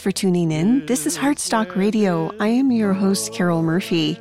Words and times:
Thanks 0.00 0.16
for 0.16 0.18
tuning 0.18 0.50
in. 0.50 0.86
This 0.86 1.04
is 1.04 1.18
Heartstock 1.18 1.76
Radio. 1.76 2.32
I 2.40 2.48
am 2.48 2.72
your 2.72 2.94
host, 2.94 3.34
Carol 3.34 3.62
Murphy. 3.62 4.18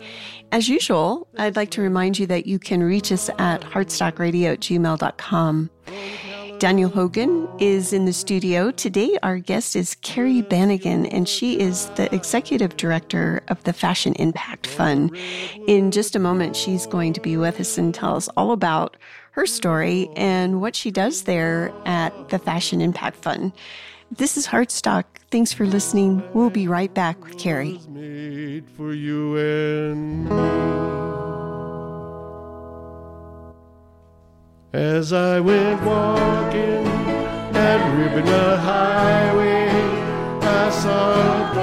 As 0.52 0.68
usual, 0.68 1.25
I'd 1.38 1.55
like 1.55 1.71
to 1.71 1.82
remind 1.82 2.20
you 2.20 2.28
that 2.28 2.46
you 2.46 2.59
can 2.59 2.84
reach 2.84 3.14
us 3.14 3.29
at 3.39 3.61
heartstockradio 3.61 4.52
at 4.52 4.60
gmail.com. 4.60 5.70
Daniel 6.57 6.89
Hogan 6.89 7.47
is 7.60 7.93
in 7.93 8.04
the 8.04 8.11
studio. 8.11 8.71
Today, 8.71 9.18
our 9.24 9.38
guest 9.38 9.78
is 9.78 9.96
Kerry 10.02 10.42
Bannigan, 10.42 11.05
and 11.05 11.29
she 11.29 11.57
is 11.57 11.86
the 11.91 12.14
executive 12.14 12.75
director 12.75 13.41
of 13.47 13.64
the 13.64 13.71
Fashion 13.71 14.11
Impact 14.16 14.68
Fund. 14.68 15.16
In 15.66 15.91
just 15.91 16.14
a 16.14 16.19
moment, 16.19 16.57
she's 16.57 16.88
going 16.88 17.14
to 17.14 17.21
be 17.21 17.38
with 17.38 17.57
us 17.57 17.77
and 17.77 17.96
tell 17.96 18.18
us 18.18 18.27
all 18.36 18.52
about 18.52 18.97
her 19.32 19.46
story 19.46 20.10
and 20.18 20.60
what 20.60 20.75
she 20.75 20.91
does 20.91 21.24
there 21.24 21.71
at 21.86 22.27
the 22.27 22.39
Fashion 22.39 22.82
Impact 22.82 23.16
Fund. 23.16 23.54
This 24.11 24.37
is 24.37 24.47
Heartstock. 24.47 25.04
Thanks 25.29 25.54
for 25.54 25.68
listening. 25.68 26.23
We'll 26.33 26.49
be 26.49 26.68
right 26.68 26.91
back 26.91 27.23
with 27.23 27.37
Kerry. 27.37 27.79
As 34.73 35.13
I 35.13 35.39
went 35.39 35.83
walking 35.83 36.83
that 37.53 37.97
ribbon 37.97 38.25
highway, 38.25 39.69
I 40.41 40.69
saw 40.71 41.53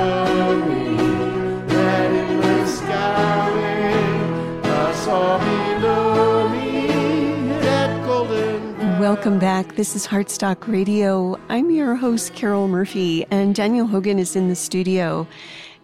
Welcome 9.06 9.38
back. 9.38 9.76
This 9.76 9.94
is 9.94 10.04
Heartstock 10.04 10.66
Radio. 10.66 11.38
I'm 11.48 11.70
your 11.70 11.94
host, 11.94 12.34
Carol 12.34 12.66
Murphy, 12.66 13.24
and 13.30 13.54
Daniel 13.54 13.86
Hogan 13.86 14.18
is 14.18 14.34
in 14.34 14.48
the 14.48 14.56
studio. 14.56 15.28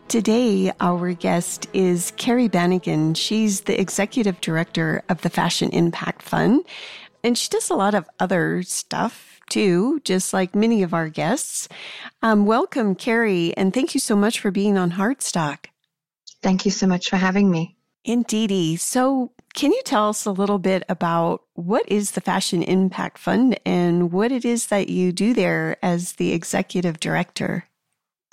Today, 0.09 0.73
our 0.81 1.13
guest 1.13 1.69
is 1.73 2.13
Kerry 2.17 2.49
Bannigan. 2.49 3.15
She's 3.15 3.61
the 3.61 3.81
executive 3.81 4.41
director 4.41 5.05
of 5.09 5.23
the 5.23 5.31
Fashion 5.31 5.71
Impact 5.71 6.21
Fund. 6.21 6.65
And 7.23 7.39
she 7.39 7.49
does 7.49 7.71
a 7.71 7.77
lot 7.77 7.95
of 7.95 8.11
other 8.19 8.65
stuff 8.65 9.39
too, 9.49 10.01
just 10.01 10.33
like 10.33 10.57
many 10.57 10.83
of 10.83 10.93
our 10.93 11.09
guests. 11.09 11.69
Um, 12.23 12.45
welcome, 12.45 12.97
Kerry, 12.97 13.57
and 13.57 13.73
thank 13.73 13.95
you 13.95 14.01
so 14.01 14.17
much 14.17 14.41
for 14.41 14.51
being 14.51 14.77
on 14.77 14.91
Heartstock. 14.91 15.67
Thank 16.43 16.65
you 16.65 16.73
so 16.73 16.89
much 16.89 17.09
for 17.09 17.19
having 17.19 17.53
me. 17.53 17.77
Indeedy. 18.05 18.75
So, 18.79 19.31
can 19.55 19.73
you 19.73 19.83
tell 19.85 20.09
us 20.09 20.25
a 20.25 20.33
little 20.33 20.59
bit 20.59 20.83
about 20.89 21.43
what 21.55 21.89
is 21.89 22.13
the 22.13 22.21
Fashion 22.21 22.63
Impact 22.63 23.19
Fund 23.19 23.59
and 23.67 24.11
what 24.11 24.33
it 24.33 24.45
is 24.45 24.67
that 24.69 24.89
you 24.89 25.13
do 25.13 25.35
there 25.35 25.77
as 25.83 26.13
the 26.15 26.33
executive 26.33 26.99
director? 27.01 27.67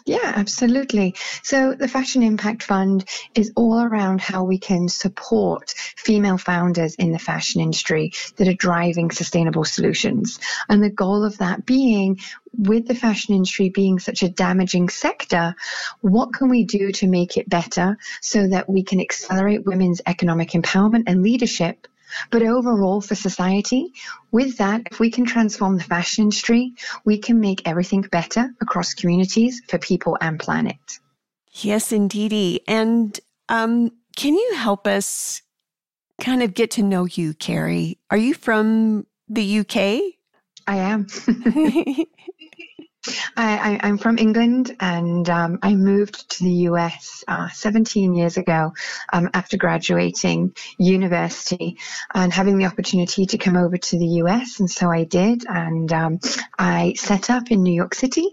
Yeah, 0.05 0.33
absolutely. 0.35 1.15
So 1.43 1.73
the 1.73 1.87
Fashion 1.87 2.23
Impact 2.23 2.63
Fund 2.63 3.05
is 3.35 3.51
all 3.55 3.81
around 3.81 4.21
how 4.21 4.43
we 4.43 4.57
can 4.57 4.87
support 4.87 5.71
female 5.71 6.37
founders 6.37 6.95
in 6.95 7.11
the 7.11 7.19
fashion 7.19 7.61
industry 7.61 8.13
that 8.37 8.47
are 8.47 8.53
driving 8.53 9.11
sustainable 9.11 9.65
solutions. 9.65 10.39
And 10.67 10.83
the 10.83 10.89
goal 10.89 11.23
of 11.23 11.37
that 11.39 11.65
being 11.65 12.19
with 12.57 12.87
the 12.87 12.95
fashion 12.95 13.35
industry 13.35 13.69
being 13.69 13.99
such 13.99 14.23
a 14.23 14.29
damaging 14.29 14.89
sector, 14.89 15.55
what 16.01 16.33
can 16.33 16.49
we 16.49 16.63
do 16.63 16.91
to 16.93 17.07
make 17.07 17.37
it 17.37 17.49
better 17.49 17.97
so 18.21 18.47
that 18.47 18.69
we 18.69 18.83
can 18.83 18.99
accelerate 18.99 19.65
women's 19.65 20.01
economic 20.05 20.51
empowerment 20.51 21.03
and 21.07 21.21
leadership 21.21 21.87
but 22.31 22.43
overall, 22.43 23.01
for 23.01 23.15
society, 23.15 23.93
with 24.31 24.57
that, 24.57 24.83
if 24.91 24.99
we 24.99 25.11
can 25.11 25.25
transform 25.25 25.77
the 25.77 25.83
fashion 25.83 26.23
industry, 26.23 26.73
we 27.05 27.17
can 27.17 27.39
make 27.39 27.67
everything 27.67 28.01
better 28.01 28.49
across 28.61 28.93
communities 28.93 29.61
for 29.67 29.77
people 29.77 30.17
and 30.21 30.39
planet. 30.39 30.99
Yes, 31.51 31.91
indeedy. 31.91 32.61
And 32.67 33.19
um, 33.49 33.91
can 34.15 34.35
you 34.35 34.53
help 34.55 34.87
us 34.87 35.41
kind 36.21 36.43
of 36.43 36.53
get 36.53 36.71
to 36.71 36.83
know 36.83 37.05
you, 37.05 37.33
Kerry? 37.33 37.97
Are 38.11 38.17
you 38.17 38.33
from 38.33 39.07
the 39.27 39.59
UK? 39.59 40.01
I 40.67 40.75
am. 40.75 41.07
I, 43.35 43.87
am 43.87 43.97
from 43.97 44.17
England 44.17 44.75
and 44.79 45.29
um, 45.29 45.59
I 45.61 45.75
moved 45.75 46.29
to 46.31 46.43
the 46.43 46.51
US 46.69 47.23
uh, 47.27 47.49
17 47.49 48.13
years 48.13 48.37
ago 48.37 48.73
um, 49.11 49.29
after 49.33 49.57
graduating 49.57 50.53
university 50.77 51.77
and 52.13 52.33
having 52.33 52.57
the 52.57 52.65
opportunity 52.65 53.25
to 53.27 53.37
come 53.37 53.55
over 53.55 53.77
to 53.77 53.97
the 53.97 54.05
US. 54.23 54.59
And 54.59 54.69
so 54.69 54.91
I 54.91 55.05
did. 55.05 55.45
And 55.47 55.91
um, 55.93 56.19
I 56.57 56.93
set 56.97 57.29
up 57.29 57.51
in 57.51 57.63
New 57.63 57.73
York 57.73 57.95
City. 57.95 58.27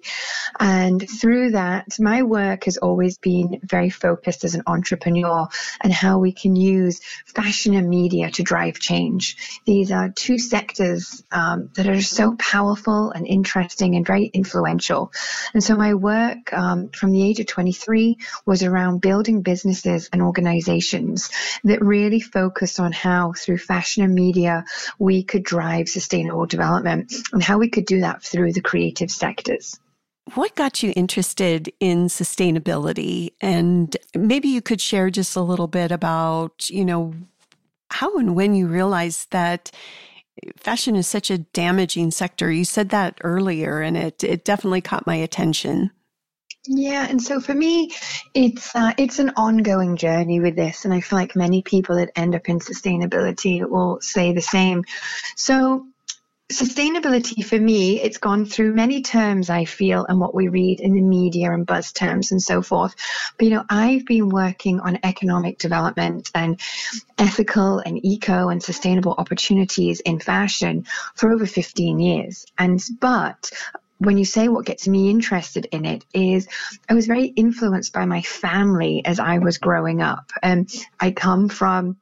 And 0.59 1.09
through 1.09 1.53
that, 1.53 1.97
my 1.99 2.23
work 2.23 2.65
has 2.65 2.77
always 2.77 3.19
been 3.19 3.61
very 3.63 3.91
focused 3.91 4.45
as 4.45 4.55
an 4.55 4.63
entrepreneur 4.67 5.49
and 5.81 5.93
how 5.93 6.19
we 6.19 6.33
can 6.33 6.57
use 6.57 7.01
fashion 7.25 7.75
and 7.75 7.89
media 7.89 8.31
to 8.33 8.43
drive 8.43 8.79
change. 8.79 9.61
These 9.65 9.93
are 9.93 10.11
two 10.11 10.39
sectors 10.39 11.23
um, 11.31 11.71
that 11.75 11.87
are 11.87 12.03
so 12.03 12.35
powerful 12.39 13.11
and 13.11 13.27
interesting 13.27 13.97
and 13.97 14.07
very 14.07 14.27
influential 14.27 14.66
influential. 14.67 15.13
And 15.55 15.63
so 15.63 15.77
my 15.77 15.95
work 15.95 16.53
um, 16.53 16.89
from 16.89 17.13
the 17.13 17.23
age 17.23 17.41
of 17.41 17.47
23 17.47 18.19
was 18.45 18.63
around 18.63 19.01
building 19.01 19.43
businesses 19.43 20.09
and 20.13 20.23
organizations 20.23 21.31
that 21.65 21.83
really 21.83 22.21
focused 22.21 22.81
on 22.81 22.93
how 22.93 23.33
through 23.33 23.59
fashion 23.59 24.03
and 24.03 24.15
media 24.15 24.65
we 24.99 25.23
could 25.23 25.43
drive 25.43 25.89
sustainable 25.89 26.47
development 26.47 27.13
and 27.33 27.43
how 27.43 27.59
we 27.59 27.69
could 27.69 27.87
do 27.87 28.01
that 28.01 28.23
through 28.23 28.53
the 28.53 28.61
creative 28.61 29.11
sectors. 29.11 29.79
What 30.35 30.57
got 30.57 30.83
you 30.83 30.93
interested 30.97 31.73
in 31.79 32.09
sustainability? 32.09 33.33
And 33.41 33.97
maybe 34.15 34.49
you 34.49 34.61
could 34.61 34.81
share 34.81 35.09
just 35.09 35.37
a 35.37 35.41
little 35.41 35.69
bit 35.69 35.93
about, 35.93 36.69
you 36.69 36.85
know, 36.85 37.15
how 37.91 38.19
and 38.19 38.35
when 38.35 38.57
you 38.57 38.67
realized 38.67 39.31
that 39.31 39.71
fashion 40.57 40.97
is 40.97 41.07
such 41.07 41.31
a 41.31 41.39
damaging 41.39 42.11
sector. 42.11 42.51
You 42.51 42.65
said 42.65 42.91
that 42.91 43.19
earlier, 43.23 43.81
and 43.81 43.97
it 43.97 44.23
it 44.23 44.45
definitely 44.45 44.81
caught 44.81 45.07
my 45.07 45.17
attention. 45.17 45.91
Yeah, 46.69 47.07
and 47.09 47.23
so 47.23 47.41
for 47.41 47.55
me, 47.55 47.93
it's 48.35 48.75
uh, 48.75 48.93
it's 48.99 49.19
an 49.19 49.33
ongoing 49.37 49.97
journey 49.97 50.41
with 50.41 50.57
this, 50.57 50.85
and 50.85 50.93
I 50.93 51.01
feel 51.01 51.19
like 51.19 51.37
many 51.37 51.63
people 51.63 51.97
that 51.97 52.11
end 52.17 52.35
up 52.35 52.49
in 52.49 52.59
sustainability 52.59 53.69
will 53.69 54.01
say 54.01 54.33
the 54.33 54.43
same. 54.43 54.85
So 55.37 55.87
sustainability 56.51 57.45
for 57.45 57.59
me, 57.59 58.01
it's 58.01 58.19
gone 58.19 58.47
through 58.47 58.73
many 58.73 59.03
terms, 59.03 59.51
I 59.51 59.65
feel, 59.65 60.07
and 60.09 60.21
what 60.21 60.35
we 60.35 60.49
read 60.49 60.81
in 60.81 60.95
the 60.95 61.01
media 61.01 61.53
and 61.53 61.67
buzz 61.67 61.93
terms 61.93 62.31
and 62.31 62.41
so 62.41 62.63
forth. 62.63 62.95
But, 63.37 63.47
you 63.47 63.55
know, 63.55 63.65
I've 63.69 64.05
been 64.05 64.29
working 64.29 64.79
on 64.81 65.01
economic 65.03 65.59
development 65.59 66.31
and 66.35 66.61
ethical 67.19 67.81
and 67.81 68.05
eco 68.05 68.49
and 68.49 68.63
sustainable 68.63 69.15
opportunities 69.19 70.01
in 70.01 70.21
fashion 70.21 70.87
for 71.17 71.33
over 71.33 71.47
15 71.47 71.99
years. 71.99 72.47
And, 72.57 72.81
but 73.01 73.51
when 73.99 74.19
you 74.19 74.25
say 74.25 74.49
what 74.49 74.67
gets 74.67 74.87
me 74.87 75.11
interested 75.11 75.67
in 75.73 75.85
it 75.85 76.05
is 76.13 76.47
I 76.89 76.95
was 76.95 77.07
very 77.07 77.27
influenced 77.27 77.93
by 77.93 78.05
my 78.05 78.23
family 78.23 79.05
as 79.05 79.19
I 79.19 79.39
was 79.39 79.59
growing 79.59 80.03
up. 80.03 80.31
And 80.43 80.71
um, 80.71 80.83
I 81.01 81.11
come 81.11 81.49
from 81.49 81.97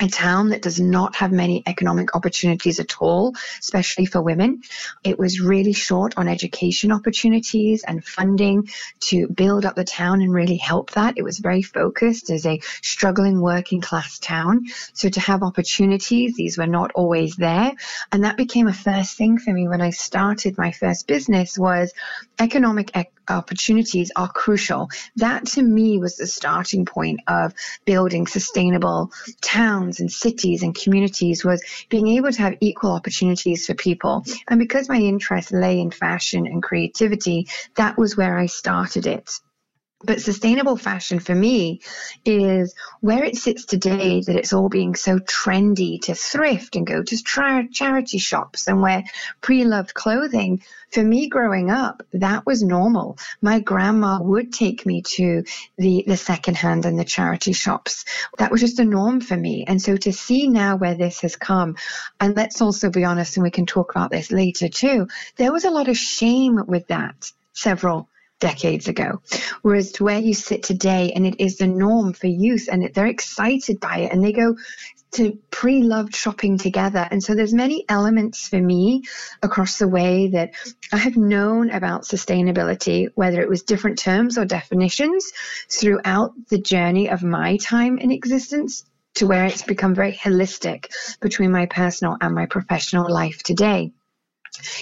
a 0.00 0.08
town 0.08 0.48
that 0.48 0.62
does 0.62 0.80
not 0.80 1.14
have 1.16 1.30
many 1.30 1.62
economic 1.66 2.16
opportunities 2.16 2.80
at 2.80 3.00
all, 3.00 3.34
especially 3.58 4.06
for 4.06 4.22
women. 4.22 4.62
It 5.04 5.18
was 5.18 5.40
really 5.40 5.74
short 5.74 6.14
on 6.16 6.26
education 6.26 6.90
opportunities 6.90 7.84
and 7.84 8.04
funding 8.04 8.68
to 9.00 9.28
build 9.28 9.66
up 9.66 9.76
the 9.76 9.84
town 9.84 10.22
and 10.22 10.32
really 10.32 10.56
help 10.56 10.92
that. 10.92 11.18
It 11.18 11.22
was 11.22 11.38
very 11.38 11.62
focused 11.62 12.30
as 12.30 12.46
a 12.46 12.60
struggling 12.82 13.40
working 13.40 13.80
class 13.80 14.18
town. 14.18 14.66
So 14.94 15.08
to 15.10 15.20
have 15.20 15.42
opportunities, 15.42 16.34
these 16.34 16.56
were 16.56 16.66
not 16.66 16.92
always 16.94 17.36
there. 17.36 17.72
And 18.10 18.24
that 18.24 18.36
became 18.36 18.68
a 18.68 18.72
first 18.72 19.16
thing 19.16 19.38
for 19.38 19.52
me 19.52 19.68
when 19.68 19.82
I 19.82 19.90
started 19.90 20.56
my 20.56 20.72
first 20.72 21.06
business 21.06 21.58
was 21.58 21.92
economic 22.38 22.96
opportunities 23.28 24.10
are 24.16 24.28
crucial. 24.28 24.88
That 25.16 25.46
to 25.48 25.62
me 25.62 25.98
was 25.98 26.16
the 26.16 26.26
starting 26.26 26.84
point 26.84 27.20
of 27.26 27.54
building 27.84 28.26
sustainable 28.26 29.12
towns 29.40 30.00
and 30.00 30.10
cities 30.10 30.62
and 30.62 30.74
communities 30.74 31.44
was 31.44 31.62
being 31.88 32.08
able 32.08 32.32
to 32.32 32.42
have 32.42 32.56
equal 32.60 32.92
opportunities 32.92 33.66
for 33.66 33.74
people. 33.74 34.24
And 34.48 34.58
because 34.58 34.88
my 34.88 34.98
interest 34.98 35.52
lay 35.52 35.80
in 35.80 35.90
fashion 35.90 36.46
and 36.46 36.62
creativity, 36.62 37.48
that 37.76 37.98
was 37.98 38.16
where 38.16 38.38
I 38.38 38.46
started 38.46 39.06
it. 39.06 39.30
But 40.02 40.22
sustainable 40.22 40.78
fashion 40.78 41.20
for 41.20 41.34
me 41.34 41.82
is 42.24 42.74
where 43.00 43.22
it 43.22 43.36
sits 43.36 43.66
today 43.66 44.22
that 44.22 44.36
it's 44.36 44.54
all 44.54 44.70
being 44.70 44.94
so 44.94 45.18
trendy 45.18 46.00
to 46.02 46.14
thrift 46.14 46.74
and 46.76 46.86
go 46.86 47.02
to 47.02 47.22
tra- 47.22 47.68
charity 47.70 48.16
shops 48.16 48.66
and 48.66 48.80
wear 48.80 49.04
pre 49.42 49.64
loved 49.64 49.92
clothing. 49.92 50.62
For 50.90 51.04
me 51.04 51.28
growing 51.28 51.70
up, 51.70 52.02
that 52.14 52.46
was 52.46 52.62
normal. 52.62 53.18
My 53.42 53.60
grandma 53.60 54.20
would 54.22 54.52
take 54.52 54.86
me 54.86 55.02
to 55.02 55.44
the, 55.76 56.04
the 56.06 56.16
secondhand 56.16 56.86
and 56.86 56.98
the 56.98 57.04
charity 57.04 57.52
shops. 57.52 58.04
That 58.38 58.50
was 58.50 58.62
just 58.62 58.80
a 58.80 58.84
norm 58.84 59.20
for 59.20 59.36
me. 59.36 59.64
And 59.68 59.80
so 59.80 59.96
to 59.98 60.12
see 60.12 60.48
now 60.48 60.76
where 60.76 60.94
this 60.94 61.20
has 61.20 61.36
come, 61.36 61.76
and 62.18 62.34
let's 62.34 62.60
also 62.60 62.90
be 62.90 63.04
honest, 63.04 63.36
and 63.36 63.44
we 63.44 63.50
can 63.50 63.66
talk 63.66 63.90
about 63.90 64.10
this 64.10 64.32
later 64.32 64.68
too, 64.68 65.08
there 65.36 65.52
was 65.52 65.64
a 65.64 65.70
lot 65.70 65.88
of 65.88 65.96
shame 65.96 66.60
with 66.66 66.88
that 66.88 67.30
several 67.52 68.08
decades 68.40 68.88
ago. 68.88 69.20
Whereas 69.62 69.92
to 69.92 70.04
where 70.04 70.18
you 70.18 70.34
sit 70.34 70.62
today 70.62 71.12
and 71.14 71.26
it 71.26 71.40
is 71.40 71.58
the 71.58 71.66
norm 71.66 72.12
for 72.12 72.26
youth 72.26 72.68
and 72.70 72.92
they're 72.92 73.06
excited 73.06 73.78
by 73.78 73.98
it 73.98 74.12
and 74.12 74.24
they 74.24 74.32
go 74.32 74.56
to 75.12 75.38
pre-loved 75.50 76.14
shopping 76.14 76.56
together. 76.56 77.06
And 77.10 77.22
so 77.22 77.34
there's 77.34 77.52
many 77.52 77.84
elements 77.88 78.48
for 78.48 78.60
me 78.60 79.02
across 79.42 79.78
the 79.78 79.88
way 79.88 80.28
that 80.28 80.52
I 80.92 80.98
have 80.98 81.16
known 81.16 81.70
about 81.70 82.02
sustainability, 82.02 83.08
whether 83.14 83.40
it 83.40 83.48
was 83.48 83.62
different 83.62 83.98
terms 83.98 84.38
or 84.38 84.44
definitions 84.44 85.32
throughout 85.68 86.32
the 86.48 86.58
journey 86.58 87.10
of 87.10 87.22
my 87.22 87.56
time 87.56 87.98
in 87.98 88.12
existence 88.12 88.84
to 89.14 89.26
where 89.26 89.46
it's 89.46 89.62
become 89.62 89.94
very 89.94 90.12
holistic 90.12 90.86
between 91.20 91.50
my 91.50 91.66
personal 91.66 92.16
and 92.20 92.34
my 92.34 92.46
professional 92.46 93.12
life 93.12 93.42
today. 93.42 93.92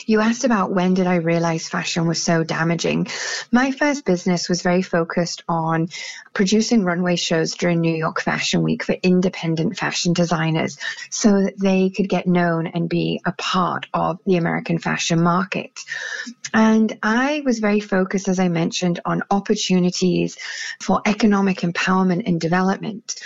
You 0.06 0.20
asked 0.20 0.44
about 0.44 0.72
when 0.72 0.94
did 0.94 1.06
I 1.06 1.16
realize 1.16 1.68
fashion 1.68 2.06
was 2.06 2.22
so 2.22 2.42
damaging. 2.42 3.08
My 3.52 3.70
first 3.70 4.04
business 4.04 4.48
was 4.48 4.62
very 4.62 4.82
focused 4.82 5.42
on 5.48 5.88
producing 6.32 6.84
runway 6.84 7.16
shows 7.16 7.54
during 7.54 7.80
New 7.80 7.94
York 7.94 8.20
Fashion 8.20 8.62
Week 8.62 8.82
for 8.82 8.94
independent 9.02 9.76
fashion 9.76 10.12
designers 10.14 10.78
so 11.10 11.42
that 11.42 11.58
they 11.58 11.90
could 11.90 12.08
get 12.08 12.26
known 12.26 12.66
and 12.66 12.88
be 12.88 13.20
a 13.24 13.32
part 13.32 13.86
of 13.92 14.18
the 14.24 14.36
American 14.36 14.78
fashion 14.78 15.22
market. 15.22 15.78
And 16.54 16.98
I 17.02 17.42
was 17.44 17.58
very 17.58 17.80
focused, 17.80 18.28
as 18.28 18.40
I 18.40 18.48
mentioned, 18.48 19.00
on 19.04 19.22
opportunities 19.30 20.38
for 20.80 21.02
economic 21.04 21.58
empowerment 21.58 22.26
and 22.26 22.40
development. 22.40 23.16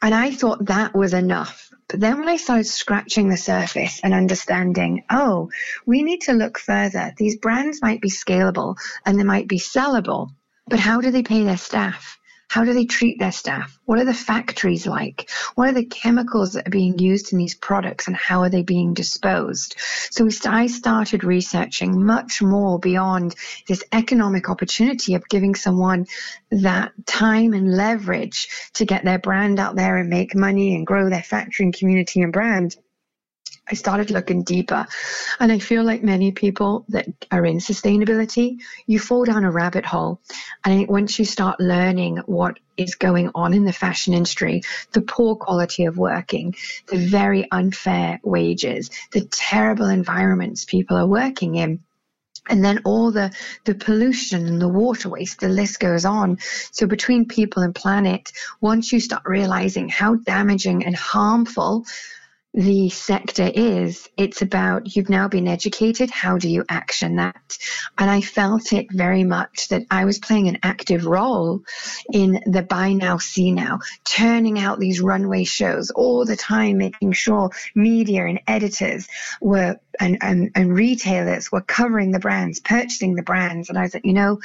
And 0.00 0.14
I 0.14 0.30
thought 0.32 0.66
that 0.66 0.94
was 0.94 1.14
enough 1.14 1.71
but 1.92 2.00
then 2.00 2.18
when 2.18 2.28
I 2.28 2.38
started 2.38 2.64
scratching 2.64 3.28
the 3.28 3.36
surface 3.36 4.00
and 4.02 4.14
understanding, 4.14 5.04
oh, 5.10 5.50
we 5.84 6.02
need 6.02 6.22
to 6.22 6.32
look 6.32 6.58
further. 6.58 7.12
These 7.18 7.36
brands 7.36 7.82
might 7.82 8.00
be 8.00 8.08
scalable 8.08 8.76
and 9.04 9.18
they 9.18 9.24
might 9.24 9.46
be 9.46 9.58
sellable, 9.58 10.30
but 10.66 10.78
how 10.78 11.02
do 11.02 11.10
they 11.10 11.22
pay 11.22 11.44
their 11.44 11.58
staff? 11.58 12.18
How 12.52 12.64
do 12.64 12.74
they 12.74 12.84
treat 12.84 13.18
their 13.18 13.32
staff? 13.32 13.80
What 13.86 13.98
are 13.98 14.04
the 14.04 14.12
factories 14.12 14.86
like? 14.86 15.30
What 15.54 15.70
are 15.70 15.72
the 15.72 15.86
chemicals 15.86 16.52
that 16.52 16.68
are 16.68 16.70
being 16.70 16.98
used 16.98 17.32
in 17.32 17.38
these 17.38 17.54
products 17.54 18.08
and 18.08 18.14
how 18.14 18.42
are 18.42 18.50
they 18.50 18.62
being 18.62 18.92
disposed? 18.92 19.74
So 20.10 20.28
I 20.44 20.66
started 20.66 21.24
researching 21.24 22.04
much 22.04 22.42
more 22.42 22.78
beyond 22.78 23.36
this 23.68 23.82
economic 23.90 24.50
opportunity 24.50 25.14
of 25.14 25.26
giving 25.30 25.54
someone 25.54 26.04
that 26.50 26.92
time 27.06 27.54
and 27.54 27.74
leverage 27.74 28.48
to 28.74 28.84
get 28.84 29.02
their 29.02 29.18
brand 29.18 29.58
out 29.58 29.74
there 29.74 29.96
and 29.96 30.10
make 30.10 30.34
money 30.34 30.74
and 30.74 30.86
grow 30.86 31.08
their 31.08 31.22
factory 31.22 31.64
and 31.64 31.74
community 31.74 32.20
and 32.20 32.34
brand 32.34 32.76
I 33.70 33.74
started 33.74 34.10
looking 34.10 34.42
deeper. 34.42 34.86
And 35.38 35.52
I 35.52 35.58
feel 35.58 35.84
like 35.84 36.02
many 36.02 36.32
people 36.32 36.84
that 36.88 37.06
are 37.30 37.46
in 37.46 37.58
sustainability, 37.58 38.60
you 38.86 38.98
fall 38.98 39.24
down 39.24 39.44
a 39.44 39.50
rabbit 39.50 39.86
hole. 39.86 40.20
And 40.64 40.88
once 40.88 41.18
you 41.18 41.24
start 41.24 41.60
learning 41.60 42.18
what 42.26 42.58
is 42.76 42.96
going 42.96 43.30
on 43.34 43.54
in 43.54 43.64
the 43.64 43.72
fashion 43.72 44.14
industry, 44.14 44.62
the 44.92 45.00
poor 45.00 45.36
quality 45.36 45.84
of 45.84 45.96
working, 45.96 46.54
the 46.88 46.98
very 46.98 47.48
unfair 47.50 48.20
wages, 48.24 48.90
the 49.12 49.22
terrible 49.26 49.86
environments 49.86 50.64
people 50.64 50.96
are 50.96 51.06
working 51.06 51.54
in, 51.54 51.80
and 52.48 52.64
then 52.64 52.80
all 52.84 53.12
the 53.12 53.32
the 53.64 53.74
pollution 53.74 54.46
and 54.48 54.60
the 54.60 54.68
water 54.68 55.08
waste 55.08 55.38
the 55.38 55.48
list 55.48 55.78
goes 55.78 56.04
on 56.04 56.38
so 56.72 56.86
between 56.88 57.24
people 57.24 57.62
and 57.62 57.72
planet 57.72 58.32
once 58.60 58.92
you 58.92 58.98
start 58.98 59.22
realizing 59.24 59.88
how 59.88 60.16
damaging 60.16 60.84
and 60.84 60.96
harmful 60.96 61.84
the 62.54 62.90
sector 62.90 63.50
is, 63.54 64.08
it's 64.16 64.42
about 64.42 64.94
you've 64.94 65.08
now 65.08 65.28
been 65.28 65.48
educated. 65.48 66.10
How 66.10 66.36
do 66.36 66.48
you 66.48 66.64
action 66.68 67.16
that? 67.16 67.58
And 67.96 68.10
I 68.10 68.20
felt 68.20 68.72
it 68.72 68.92
very 68.92 69.24
much 69.24 69.68
that 69.68 69.86
I 69.90 70.04
was 70.04 70.18
playing 70.18 70.48
an 70.48 70.58
active 70.62 71.06
role 71.06 71.62
in 72.12 72.42
the 72.46 72.62
buy 72.62 72.92
now, 72.92 73.18
see 73.18 73.52
now, 73.52 73.78
turning 74.04 74.58
out 74.58 74.78
these 74.78 75.00
runway 75.00 75.44
shows 75.44 75.90
all 75.90 76.26
the 76.26 76.36
time, 76.36 76.78
making 76.78 77.12
sure 77.12 77.50
media 77.74 78.26
and 78.26 78.40
editors 78.46 79.08
were 79.40 79.78
and, 80.00 80.18
and, 80.20 80.50
and 80.54 80.74
retailers 80.74 81.52
were 81.52 81.60
covering 81.60 82.10
the 82.10 82.18
brands, 82.18 82.60
purchasing 82.60 83.14
the 83.14 83.22
brands. 83.22 83.68
And 83.68 83.78
I 83.78 83.82
was 83.82 83.94
like, 83.94 84.04
you 84.04 84.12
know, 84.12 84.40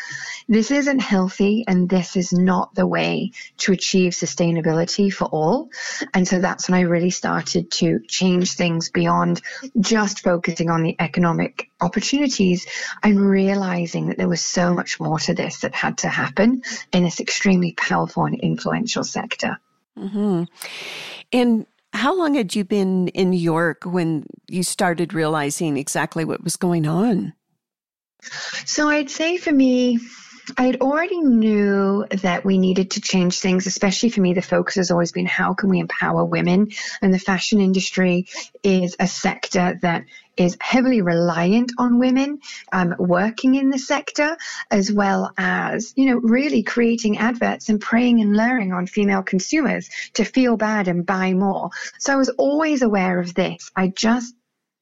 this 0.48 0.72
isn't 0.72 1.00
healthy 1.00 1.64
and 1.68 1.90
this 1.90 2.16
is 2.16 2.34
not 2.34 2.74
the 2.76 2.88
way 2.88 3.32
to 3.58 3.72
achieve 3.72 4.14
sustainability 4.14 5.12
for 5.12 5.26
all. 5.26 5.70
And 6.14 6.28
so 6.28 6.40
that's 6.40 6.70
when 6.70 6.80
I 6.80 6.84
really 6.84 7.10
started 7.10 7.72
to 7.72 8.00
change 8.08 8.54
things 8.54 8.90
beyond 8.90 9.42
just 9.80 10.22
focusing 10.22 10.70
on 10.70 10.84
the 10.84 10.96
economic 11.00 11.70
opportunities 11.80 12.68
and 13.04 13.20
realizing 13.20 14.08
that 14.08 14.18
there 14.18 14.28
was 14.28 14.42
so 14.42 14.74
much 14.74 15.00
more 15.00 15.20
to 15.20 15.34
this 15.34 15.62
that 15.62 15.76
had 15.76 16.00
to 16.00 16.10
happen 16.10 16.64
in 16.92 17.04
this 17.04 17.20
extremely 17.20 17.74
powerful 17.74 18.26
and 18.26 18.40
influential 18.40 19.04
sector. 19.04 19.60
Mm-hmm. 19.98 20.44
And 21.34 21.66
how 21.94 22.18
long 22.18 22.36
had 22.36 22.56
you 22.56 22.64
been 22.64 23.08
in 23.10 23.30
New 23.32 23.40
York 23.40 23.84
when 23.86 24.26
you 24.48 24.64
started 24.64 25.14
realizing 25.14 25.78
exactly 25.78 26.26
what 26.26 26.44
was 26.44 26.56
going 26.56 26.88
on? 26.88 27.34
So 28.66 28.90
I'd 28.90 29.10
say 29.10 29.38
for 29.38 29.52
me, 29.52 30.00
I'd 30.56 30.82
already 30.82 31.20
knew 31.20 32.06
that 32.10 32.46
we 32.46 32.58
needed 32.58 32.92
to 32.92 33.02
change 33.02 33.40
things, 33.40 33.68
especially 33.68 34.10
for 34.10 34.22
me, 34.22 34.34
the 34.34 34.42
focus 34.42 34.76
has 34.76 34.92
always 34.92 35.12
been 35.12 35.26
how 35.26 35.54
can 35.54 35.70
we 35.70 35.80
empower 35.80 36.24
women? 36.24 36.72
And 37.02 37.14
the 37.14 37.20
fashion 37.20 37.60
industry 37.60 38.28
is 38.64 38.96
a 39.00 39.08
sector 39.08 39.78
that 39.82 40.06
is 40.38 40.56
heavily 40.62 41.02
reliant 41.02 41.72
on 41.78 42.00
women 42.00 42.40
um, 42.72 42.96
working 43.00 43.56
in 43.56 43.70
the 43.70 43.80
sector, 43.80 44.38
as 44.70 44.92
well 44.92 45.34
as, 45.38 45.94
you 45.98 46.06
know, 46.06 46.18
really 46.18 46.64
creating 46.64 47.18
adverts 47.18 47.70
and 47.70 47.82
preying 47.82 48.22
and 48.22 48.36
luring 48.36 48.72
on 48.72 48.86
female 48.86 49.24
consumers 49.24 49.90
to 50.14 50.24
feel 50.24 50.56
bad 50.56 50.88
and 50.88 51.06
buy 51.06 51.34
more. 51.34 51.72
So 52.00 52.14
I 52.14 52.18
was 52.18 52.30
always 52.30 52.84
aware 52.84 53.20
of 53.20 53.34
this. 53.34 53.72
I 53.76 53.88
just 53.88 54.36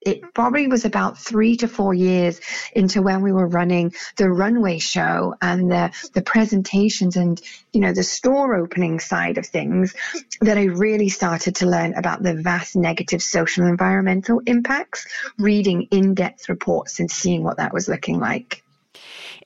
it 0.05 0.33
probably 0.33 0.67
was 0.67 0.85
about 0.85 1.17
three 1.17 1.55
to 1.57 1.67
four 1.67 1.93
years 1.93 2.39
into 2.73 3.01
when 3.01 3.21
we 3.21 3.33
were 3.33 3.47
running 3.47 3.93
the 4.17 4.29
runway 4.29 4.77
show 4.77 5.35
and 5.41 5.71
the, 5.71 5.91
the 6.13 6.21
presentations 6.21 7.17
and, 7.17 7.41
you 7.73 7.81
know, 7.81 7.91
the 7.91 8.03
store 8.03 8.55
opening 8.55 8.99
side 8.99 9.39
of 9.39 9.47
things 9.47 9.95
that 10.41 10.59
I 10.59 10.65
really 10.65 11.09
started 11.09 11.55
to 11.57 11.65
learn 11.65 11.95
about 11.95 12.21
the 12.21 12.35
vast 12.35 12.75
negative 12.75 13.21
social 13.21 13.63
and 13.63 13.71
environmental 13.71 14.41
impacts, 14.45 15.07
reading 15.39 15.87
in 15.89 16.13
depth 16.13 16.49
reports 16.49 16.99
and 16.99 17.09
seeing 17.09 17.43
what 17.43 17.57
that 17.57 17.73
was 17.73 17.89
looking 17.89 18.19
like. 18.19 18.64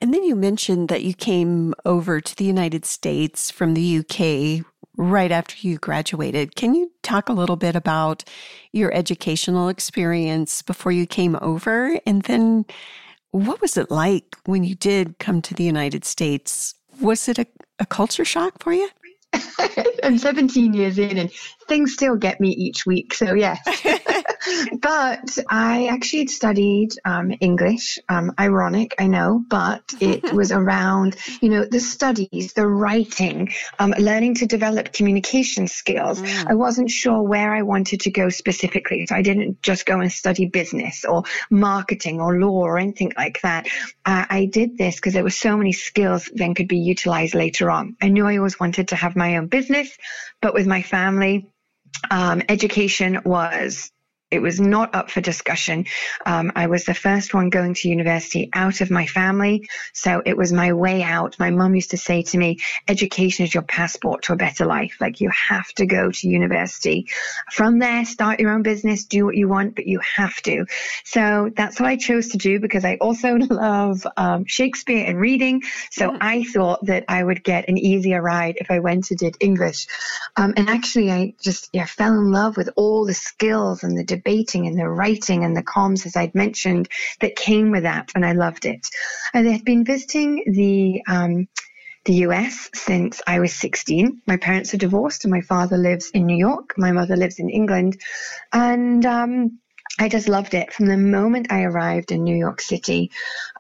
And 0.02 0.14
then 0.14 0.24
you 0.24 0.36
mentioned 0.36 0.88
that 0.90 1.04
you 1.04 1.14
came 1.14 1.74
over 1.86 2.22
to 2.22 2.36
the 2.36 2.46
United 2.46 2.86
States 2.86 3.52
from 3.52 3.74
the 3.74 4.00
UK 4.00 4.66
right 4.96 5.32
after 5.32 5.56
you 5.68 5.78
graduated. 5.78 6.56
Can 6.56 6.74
you 6.74 6.92
talk 7.04 7.30
a 7.30 7.34
little 7.34 7.56
bit 7.56 7.76
about 7.76 8.24
your 8.72 8.94
educational 8.94 9.70
experience 9.70 10.62
before 10.62 10.92
you 10.92 11.06
came 11.06 11.38
over? 11.42 12.00
And 12.06 12.24
then 12.24 12.66
what 13.32 13.62
was 13.62 13.78
it 13.78 13.92
like 13.92 14.36
when 14.46 14.64
you 14.64 14.76
did 14.76 15.20
come 15.20 15.42
to 15.44 15.54
the 15.54 15.64
United 15.64 16.06
States? 16.06 16.76
Was 17.02 17.28
it 17.28 17.40
a, 17.40 17.48
a 17.80 17.86
culture 17.86 18.26
shock 18.26 18.62
for 18.62 18.74
you? 18.74 18.90
I'm 20.04 20.18
17 20.18 20.74
years 20.74 20.98
in 20.98 21.18
and 21.18 21.32
things 21.68 21.94
still 21.94 22.16
get 22.16 22.40
me 22.42 22.50
each 22.50 22.86
week. 22.86 23.14
So, 23.14 23.34
yes. 23.34 23.60
but 24.82 25.38
I 25.50 25.88
actually 25.88 26.20
had 26.20 26.30
studied 26.30 26.90
um, 27.06 27.32
English. 27.40 28.00
Um, 28.08 28.34
ironic, 28.40 28.96
I 29.00 29.08
know, 29.08 29.44
but 29.48 29.94
it 30.00 30.34
was 30.34 30.52
around, 30.52 31.16
you 31.42 31.50
know, 31.50 31.66
the 31.66 31.80
studies, 31.80 32.54
the 32.54 32.68
writing, 32.68 33.52
um, 33.80 33.94
learning 33.98 34.36
to 34.36 34.46
develop 34.46 34.94
communication 34.94 35.68
skills. 35.68 36.22
Mm. 36.22 36.52
I 36.52 36.54
wasn't 36.56 36.90
sure 36.90 37.22
where 37.22 37.54
I 37.54 37.62
wanted 37.62 38.02
to 38.02 38.12
go 38.12 38.30
specifically. 38.30 39.06
So 39.06 39.16
I 39.16 39.22
didn't 39.22 39.62
just 39.62 39.86
go 39.86 40.00
and 40.00 40.12
study 40.12 40.46
business 40.46 41.06
or 41.06 41.24
marketing 41.50 42.22
or 42.22 42.40
law 42.40 42.62
or 42.62 42.78
anything 42.78 43.14
like 43.18 43.42
that. 43.42 43.68
Uh, 44.06 44.26
I 44.30 44.46
did 44.46 44.78
this 44.78 44.96
because 44.96 45.14
there 45.14 45.24
were 45.24 45.30
so 45.30 45.58
many 45.58 45.74
skills 45.74 46.30
then 46.34 46.54
could 46.54 46.68
be 46.68 46.80
utilized 46.80 47.36
later 47.36 47.70
on. 47.70 47.96
I 48.02 48.10
knew 48.10 48.26
I 48.26 48.38
always 48.38 48.60
wanted 48.60 48.90
to 48.90 48.96
have 48.96 49.16
my 49.16 49.38
own 49.38 49.48
business, 49.48 49.96
but 50.42 50.54
with 50.54 50.68
my 50.68 50.82
family, 50.82 51.50
um, 52.10 52.42
education 52.50 53.22
was 53.26 53.92
it 54.32 54.42
was 54.42 54.60
not 54.60 54.94
up 54.94 55.10
for 55.10 55.22
discussion. 55.22 55.86
Um, 56.26 56.52
I 56.56 56.68
was 56.68 56.86
the 56.86 56.94
first 56.94 57.34
one 57.34 57.50
going 57.50 57.74
to 57.76 57.90
university 57.90 58.50
out 58.54 58.82
of 58.82 58.92
my 58.92 59.08
family. 59.08 59.68
So 59.94 60.22
it 60.24 60.38
was 60.38 60.54
my 60.54 60.74
way 60.74 61.02
out. 61.02 61.40
My 61.40 61.50
mum 61.50 61.74
used 61.74 61.92
to 61.92 61.98
say 61.98 62.22
to 62.24 62.38
me, 62.38 62.60
education 62.88 63.46
is 63.46 63.54
your 63.54 63.64
passport 63.64 64.24
to 64.24 64.34
a 64.34 64.36
better 64.36 64.66
life. 64.66 64.98
Like 65.00 65.20
you 65.20 65.30
have 65.30 65.68
to 65.74 65.86
go 65.88 66.12
to 66.12 66.28
university. 66.28 67.08
From 67.52 67.80
there, 67.80 68.06
start 68.06 68.40
your 68.40 68.52
own 68.52 68.62
business, 68.62 69.06
do 69.06 69.26
what 69.26 69.36
you 69.36 69.48
want, 69.48 69.76
but 69.76 69.88
you 69.88 70.00
have 70.00 70.36
to. 70.44 70.66
So 71.04 71.50
that's 71.56 71.80
what 71.80 71.90
I 71.90 71.96
chose 71.96 72.30
to 72.30 72.38
do 72.38 72.60
because 72.60 72.86
I 72.86 72.98
also 72.98 73.36
love 73.50 74.06
um, 74.16 74.46
Shakespeare 74.46 75.06
and 75.08 75.20
reading. 75.20 75.64
So 75.90 76.12
mm. 76.12 76.18
I 76.22 76.44
thought 76.44 76.86
that 76.86 77.06
I 77.08 77.24
would 77.24 77.44
get 77.44 77.68
an 77.68 77.80
easier 77.80 78.22
ride 78.22 78.58
if 78.60 78.70
I 78.70 78.80
went 78.80 79.10
and 79.10 79.20
did 79.20 79.38
English. 79.40 79.88
Um, 80.36 80.54
and 80.56 80.70
actually, 80.70 81.12
I 81.12 81.34
just 81.42 81.70
yeah, 81.74 81.86
fell 81.86 82.14
in 82.14 82.32
love 82.32 82.58
with 82.58 82.70
all 82.76 83.06
the 83.06 83.14
skills 83.16 83.84
and 83.84 83.98
the 83.98 84.04
debating 84.20 84.68
and 84.68 84.78
the 84.78 84.88
writing 84.88 85.44
and 85.44 85.56
the 85.56 85.64
comms, 85.64 86.06
as 86.06 86.16
I'd 86.16 86.36
mentioned, 86.36 86.88
that 87.22 87.36
came 87.36 87.72
with 87.72 87.84
that. 87.84 88.12
And 88.16 88.26
I 88.26 88.34
loved 88.34 88.66
it. 88.66 88.88
I 89.34 89.42
had 89.42 89.66
been 89.66 89.86
visiting 89.86 90.44
the, 90.48 91.02
um, 91.08 91.48
the 92.06 92.14
US 92.26 92.70
since 92.74 93.22
I 93.28 93.40
was 93.40 93.54
16. 93.54 94.22
My 94.28 94.38
parents 94.38 94.74
are 94.74 94.78
divorced 94.78 95.26
and 95.26 95.32
my 95.32 95.42
father 95.42 95.78
lives 95.78 96.12
in 96.12 96.26
New 96.26 96.38
York. 96.38 96.76
My 96.78 96.92
mother 96.92 97.16
lives 97.16 97.40
in 97.40 97.50
England. 97.50 98.00
And, 98.52 99.06
um, 99.06 99.60
I 100.00 100.08
just 100.08 100.30
loved 100.30 100.54
it. 100.54 100.72
From 100.72 100.86
the 100.86 100.98
moment 100.98 101.52
I 101.52 101.64
arrived 101.64 102.14
in 102.14 102.24
New 102.24 102.36
York 102.36 102.62
City, 102.62 103.12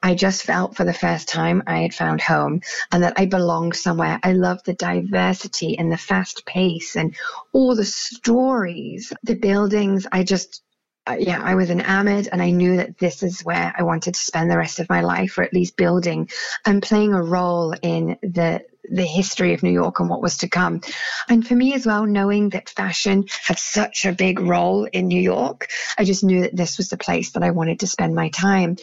I 0.01 0.15
just 0.15 0.43
felt 0.43 0.77
for 0.77 0.85
the 0.85 0.93
first 0.93 1.27
time 1.27 1.63
I 1.67 1.79
had 1.79 1.93
found 1.93 2.21
home 2.21 2.61
and 2.93 3.03
that 3.03 3.15
I 3.17 3.25
belonged 3.25 3.75
somewhere. 3.75 4.21
I 4.23 4.31
loved 4.31 4.65
the 4.65 4.73
diversity 4.73 5.77
and 5.77 5.91
the 5.91 5.97
fast 5.97 6.45
pace 6.45 6.95
and 6.95 7.13
all 7.51 7.75
the 7.75 7.83
stories, 7.83 9.11
the 9.23 9.35
buildings. 9.35 10.07
I 10.09 10.23
just, 10.23 10.63
uh, 11.05 11.17
yeah, 11.19 11.41
I 11.43 11.55
was 11.55 11.69
enamored 11.69 12.29
and 12.31 12.41
I 12.41 12.51
knew 12.51 12.77
that 12.77 12.97
this 12.97 13.21
is 13.21 13.41
where 13.41 13.73
I 13.77 13.83
wanted 13.83 14.13
to 14.13 14.19
spend 14.19 14.49
the 14.49 14.57
rest 14.57 14.79
of 14.79 14.89
my 14.89 15.01
life, 15.01 15.37
or 15.37 15.43
at 15.43 15.53
least 15.53 15.75
building 15.75 16.29
and 16.65 16.81
playing 16.81 17.13
a 17.13 17.21
role 17.21 17.73
in 17.81 18.15
the 18.23 18.61
the 18.89 19.05
history 19.05 19.53
of 19.53 19.63
New 19.63 19.71
York 19.71 19.99
and 19.99 20.09
what 20.09 20.21
was 20.21 20.37
to 20.37 20.49
come. 20.49 20.81
And 21.27 21.45
for 21.45 21.55
me 21.55 21.73
as 21.73 21.85
well, 21.85 22.05
knowing 22.05 22.49
that 22.49 22.69
fashion 22.69 23.25
had 23.43 23.59
such 23.59 24.05
a 24.05 24.13
big 24.13 24.39
role 24.39 24.85
in 24.85 25.07
New 25.07 25.21
York, 25.21 25.69
I 25.97 26.03
just 26.03 26.23
knew 26.23 26.41
that 26.41 26.55
this 26.55 26.77
was 26.77 26.89
the 26.89 26.97
place 26.97 27.31
that 27.31 27.43
I 27.43 27.51
wanted 27.51 27.81
to 27.81 27.87
spend 27.87 28.15
my 28.15 28.29
time. 28.29 28.77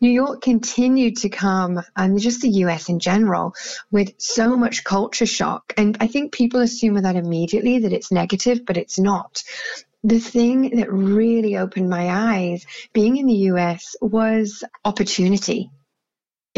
New 0.00 0.10
York 0.10 0.42
continued 0.42 1.18
to 1.18 1.28
come, 1.28 1.80
and 1.96 2.18
just 2.18 2.42
the 2.42 2.50
US 2.64 2.88
in 2.88 3.00
general, 3.00 3.54
with 3.90 4.14
so 4.18 4.56
much 4.56 4.84
culture 4.84 5.26
shock. 5.26 5.72
And 5.76 5.96
I 6.00 6.06
think 6.06 6.32
people 6.32 6.60
assume 6.60 6.94
that 7.02 7.16
immediately 7.16 7.80
that 7.80 7.92
it's 7.92 8.12
negative, 8.12 8.64
but 8.64 8.76
it's 8.76 8.98
not 8.98 9.42
the 10.04 10.20
thing 10.20 10.76
that 10.76 10.92
really 10.92 11.56
opened 11.56 11.90
my 11.90 12.08
eyes 12.08 12.64
being 12.92 13.16
in 13.16 13.26
the 13.26 13.34
US 13.52 13.96
was 14.00 14.62
opportunity 14.84 15.70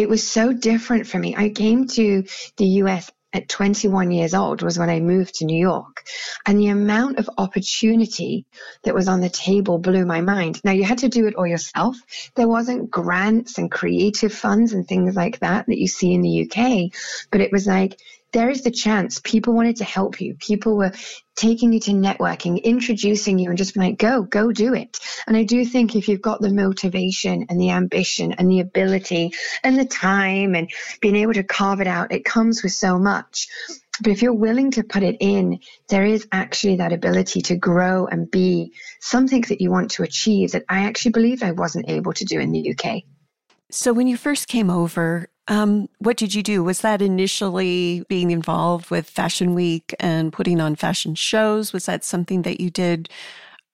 it 0.01 0.09
was 0.09 0.27
so 0.27 0.53
different 0.53 1.07
for 1.07 1.19
me. 1.19 1.37
I 1.37 1.51
came 1.51 1.87
to 1.89 2.25
the 2.57 2.67
US 2.83 3.11
at 3.33 3.49
21 3.49 4.11
years 4.11 4.35
old 4.35 4.63
was 4.63 4.79
when 4.79 4.91
I 4.91 4.99
moved 4.99 5.37
to 5.37 5.45
New 5.45 5.59
York. 5.59 6.05
And 6.47 6.59
the 6.59 6.69
amount 6.69 7.19
of 7.19 7.31
opportunity 7.39 8.47
that 8.83 8.95
was 8.95 9.09
on 9.09 9.21
the 9.21 9.29
table 9.29 9.79
blew 9.79 10.05
my 10.05 10.21
mind. 10.21 10.61
Now 10.65 10.73
you 10.73 10.85
had 10.85 10.99
to 10.99 11.09
do 11.09 11.27
it 11.27 11.37
all 11.37 11.47
yourself. 11.47 11.97
There 12.35 12.49
wasn't 12.49 12.91
grants 12.91 13.59
and 13.59 13.71
creative 13.71 14.33
funds 14.33 14.73
and 14.73 14.87
things 14.87 15.15
like 15.15 15.39
that 15.41 15.67
that 15.67 15.79
you 15.79 15.87
see 15.87 16.13
in 16.13 16.23
the 16.23 16.51
UK, 16.51 16.93
but 17.31 17.41
it 17.41 17.53
was 17.53 17.67
like 17.67 18.01
there 18.33 18.51
is 18.51 18.63
the 18.63 18.71
chance 18.71 19.21
people 19.21 19.55
wanted 19.55 19.77
to 19.77 19.85
help 19.85 20.21
you. 20.21 20.35
People 20.35 20.77
were 20.77 20.93
taking 21.37 21.73
you 21.73 21.81
to 21.81 21.93
networking, 21.93 22.63
introducing 22.63 23.39
you, 23.39 23.49
and 23.49 23.59
just 23.59 23.77
like, 23.77 23.99
go, 23.99 24.23
go 24.23 24.53
do 24.53 24.75
it. 24.75 24.99
And 25.27 25.37
I 25.37 25.45
do 25.45 25.65
think 25.65 25.97
if 25.97 26.09
you've 26.09 26.23
got 26.23 26.41
the 26.41 26.53
motivation 26.53 27.47
and 27.49 27.61
the 27.61 27.71
ambition 27.71 28.33
and 28.33 28.51
the 28.51 28.61
ability 28.61 29.33
and 29.63 29.79
the 29.79 29.85
time 29.85 30.55
and 30.55 30.71
being 31.01 31.17
able 31.17 31.35
to 31.35 31.43
carve 31.43 31.81
it 31.81 31.87
out, 31.87 32.13
it 32.13 32.25
comes 32.25 32.63
with 32.63 32.73
so 32.73 32.99
much. 32.99 33.49
But 34.03 34.13
if 34.13 34.23
you're 34.23 34.33
willing 34.33 34.71
to 34.73 34.83
put 34.83 35.03
it 35.03 35.17
in, 35.21 35.61
there 35.89 36.05
is 36.05 36.27
actually 36.33 36.77
that 36.77 36.93
ability 36.93 37.43
to 37.43 37.57
grow 37.57 38.07
and 38.07 38.31
be 38.31 38.73
something 39.01 39.43
that 39.43 39.61
you 39.61 39.71
want 39.71 39.93
to 39.93 40.03
achieve 40.03 40.53
that 40.53 40.65
I 40.69 40.85
actually 40.85 41.13
believe 41.13 41.43
I 41.43 41.53
wasn't 41.53 41.91
able 41.91 42.13
to 42.15 42.25
do 42.25 42.41
in 42.41 42.53
the 42.53 42.75
UK. 42.75 43.03
So, 43.71 43.93
when 43.93 44.09
you 44.09 44.17
first 44.17 44.49
came 44.49 44.69
over, 44.69 45.29
um, 45.51 45.89
what 45.99 46.17
did 46.17 46.33
you 46.33 46.45
do? 46.45 46.63
Was 46.63 46.81
that 46.83 47.03
initially 47.03 48.05
being 48.09 48.31
involved 48.31 48.89
with 48.89 49.11
Fashion 49.11 49.53
Week 49.53 49.93
and 49.99 50.33
putting 50.33 50.61
on 50.61 50.77
fashion 50.77 51.17
shows? 51.17 51.73
Was 51.73 51.87
that 51.87 52.05
something 52.05 52.43
that 52.43 52.61
you 52.61 52.71
did 52.71 53.11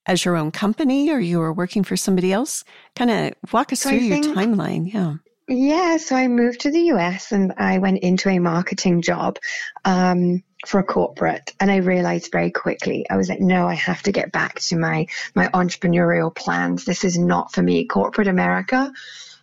as 0.07 0.25
your 0.25 0.37
own 0.37 0.51
company 0.51 1.11
or 1.11 1.21
you 1.21 1.39
were 1.39 1.53
working 1.53 1.85
for 1.85 1.95
somebody 1.95 2.33
else? 2.33 2.65
Kind 2.97 3.11
of 3.11 3.53
walk 3.53 3.75
us 3.75 3.81
so 3.81 3.91
through 3.91 4.09
think, 4.09 4.25
your 4.25 4.35
timeline. 4.35 4.91
Yeah. 4.91 5.17
Yeah. 5.49 5.99
So 5.99 6.17
I 6.17 6.29
moved 6.29 6.61
to 6.61 6.71
the 6.71 6.81
US 6.93 7.31
and 7.31 7.53
I 7.59 7.77
went 7.77 7.99
into 7.99 8.31
a 8.31 8.39
marketing 8.39 9.03
job. 9.03 9.39
Um, 9.85 10.43
for 10.67 10.81
a 10.81 10.85
corporate 10.85 11.55
and 11.61 11.71
I 11.71 11.77
realized 11.77 12.33
very 12.33 12.51
quickly 12.51 13.09
I 13.09 13.17
was 13.17 13.29
like 13.29 13.41
no 13.41 13.69
I 13.69 13.75
have 13.75 14.03
to 14.05 14.11
get 14.11 14.33
back 14.33 14.59
to 14.61 14.77
my 14.77 15.07
my 15.35 15.47
entrepreneurial 15.49 16.35
plans 16.35 16.85
this 16.85 17.05
is 17.05 17.17
not 17.17 17.53
for 17.53 17.63
me 17.63 17.85
corporate 17.85 18.27
America 18.27 18.91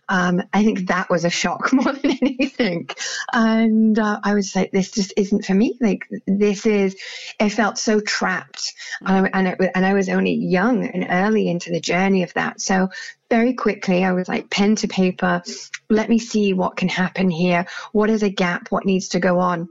um, 0.08 0.42
I 0.52 0.64
think 0.64 0.88
that 0.88 1.10
was 1.10 1.24
a 1.24 1.30
shock 1.30 1.72
more 1.72 1.92
than 1.92 2.18
anything. 2.22 2.88
And 3.32 3.98
uh, 3.98 4.20
I 4.22 4.34
was 4.34 4.54
like, 4.54 4.70
this 4.70 4.90
just 4.90 5.12
isn't 5.16 5.44
for 5.44 5.54
me. 5.54 5.76
Like, 5.80 6.06
this 6.26 6.66
is, 6.66 6.96
I 7.40 7.48
felt 7.48 7.78
so 7.78 8.00
trapped. 8.00 8.74
And, 9.00 9.26
I, 9.26 9.30
and, 9.32 9.48
it, 9.48 9.70
and 9.74 9.84
I 9.84 9.94
was 9.94 10.08
only 10.08 10.34
young 10.34 10.86
and 10.86 11.06
early 11.08 11.48
into 11.48 11.70
the 11.70 11.80
journey 11.80 12.22
of 12.22 12.34
that. 12.34 12.60
So 12.60 12.90
very 13.30 13.54
quickly, 13.54 14.04
I 14.04 14.12
was 14.12 14.28
like, 14.28 14.50
pen 14.50 14.76
to 14.76 14.88
paper, 14.88 15.42
let 15.90 16.08
me 16.08 16.18
see 16.18 16.52
what 16.52 16.76
can 16.76 16.88
happen 16.88 17.30
here. 17.30 17.66
What 17.92 18.10
is 18.10 18.22
a 18.22 18.30
gap? 18.30 18.68
What 18.70 18.86
needs 18.86 19.08
to 19.10 19.20
go 19.20 19.38
on? 19.38 19.68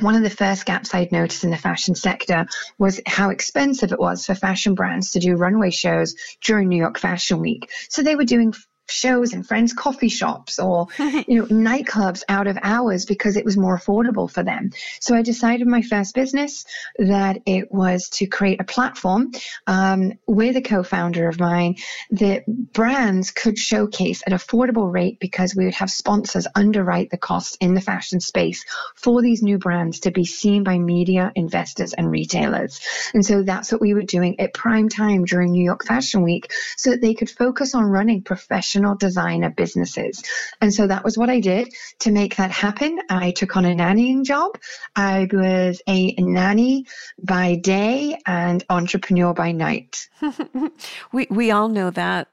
one 0.00 0.14
of 0.14 0.22
the 0.22 0.30
first 0.30 0.66
gaps 0.66 0.94
I'd 0.94 1.12
noticed 1.12 1.44
in 1.44 1.50
the 1.50 1.56
fashion 1.56 1.94
sector 1.94 2.46
was 2.78 3.00
how 3.06 3.30
expensive 3.30 3.92
it 3.92 3.98
was 3.98 4.26
for 4.26 4.34
fashion 4.34 4.74
brands 4.74 5.12
to 5.12 5.20
do 5.20 5.36
runway 5.36 5.70
shows 5.70 6.14
during 6.44 6.68
New 6.68 6.76
York 6.76 6.98
Fashion 6.98 7.40
Week. 7.40 7.70
So 7.88 8.02
they 8.02 8.16
were 8.16 8.24
doing 8.24 8.52
shows 8.88 9.32
and 9.32 9.46
friends' 9.46 9.72
coffee 9.72 10.08
shops 10.08 10.58
or 10.58 10.88
you 10.98 11.38
know 11.38 11.46
nightclubs 11.46 12.22
out 12.28 12.46
of 12.46 12.58
hours 12.62 13.04
because 13.04 13.36
it 13.36 13.44
was 13.44 13.56
more 13.56 13.76
affordable 13.78 14.30
for 14.30 14.42
them. 14.42 14.70
So 15.00 15.14
I 15.14 15.22
decided 15.22 15.66
my 15.66 15.82
first 15.82 16.14
business 16.14 16.64
that 16.98 17.38
it 17.46 17.72
was 17.72 18.08
to 18.10 18.26
create 18.26 18.60
a 18.60 18.64
platform 18.64 19.32
um, 19.66 20.12
with 20.26 20.56
a 20.56 20.62
co-founder 20.62 21.28
of 21.28 21.40
mine 21.40 21.76
that 22.10 22.44
brands 22.46 23.30
could 23.30 23.58
showcase 23.58 24.22
at 24.26 24.32
affordable 24.32 24.92
rate 24.92 25.18
because 25.20 25.54
we 25.54 25.64
would 25.64 25.74
have 25.74 25.90
sponsors 25.90 26.46
underwrite 26.54 27.10
the 27.10 27.16
costs 27.16 27.56
in 27.60 27.74
the 27.74 27.80
fashion 27.80 28.20
space 28.20 28.64
for 28.94 29.22
these 29.22 29.42
new 29.42 29.58
brands 29.58 30.00
to 30.00 30.10
be 30.10 30.24
seen 30.24 30.62
by 30.62 30.78
media, 30.78 31.32
investors, 31.34 31.92
and 31.92 32.10
retailers. 32.10 32.80
And 33.14 33.24
so 33.24 33.42
that's 33.42 33.72
what 33.72 33.80
we 33.80 33.94
were 33.94 34.02
doing 34.02 34.38
at 34.40 34.54
prime 34.54 34.88
time 34.88 35.24
during 35.24 35.52
New 35.52 35.64
York 35.64 35.84
Fashion 35.84 36.22
Week 36.22 36.50
so 36.76 36.90
that 36.90 37.00
they 37.00 37.14
could 37.14 37.30
focus 37.30 37.74
on 37.74 37.84
running 37.84 38.22
professional 38.22 38.75
designer 38.98 39.50
businesses. 39.50 40.22
And 40.60 40.72
so 40.72 40.86
that 40.86 41.04
was 41.04 41.18
what 41.18 41.30
I 41.30 41.40
did 41.40 41.72
to 42.00 42.10
make 42.10 42.36
that 42.36 42.50
happen. 42.50 43.00
I 43.10 43.30
took 43.30 43.56
on 43.56 43.64
a 43.64 43.74
nannying 43.74 44.24
job. 44.24 44.58
I 44.94 45.28
was 45.32 45.80
a 45.88 46.14
nanny 46.18 46.86
by 47.22 47.56
day 47.56 48.18
and 48.26 48.64
entrepreneur 48.68 49.34
by 49.34 49.52
night. 49.52 50.08
we 51.12 51.26
we 51.30 51.50
all 51.50 51.68
know 51.68 51.90
that 51.90 52.28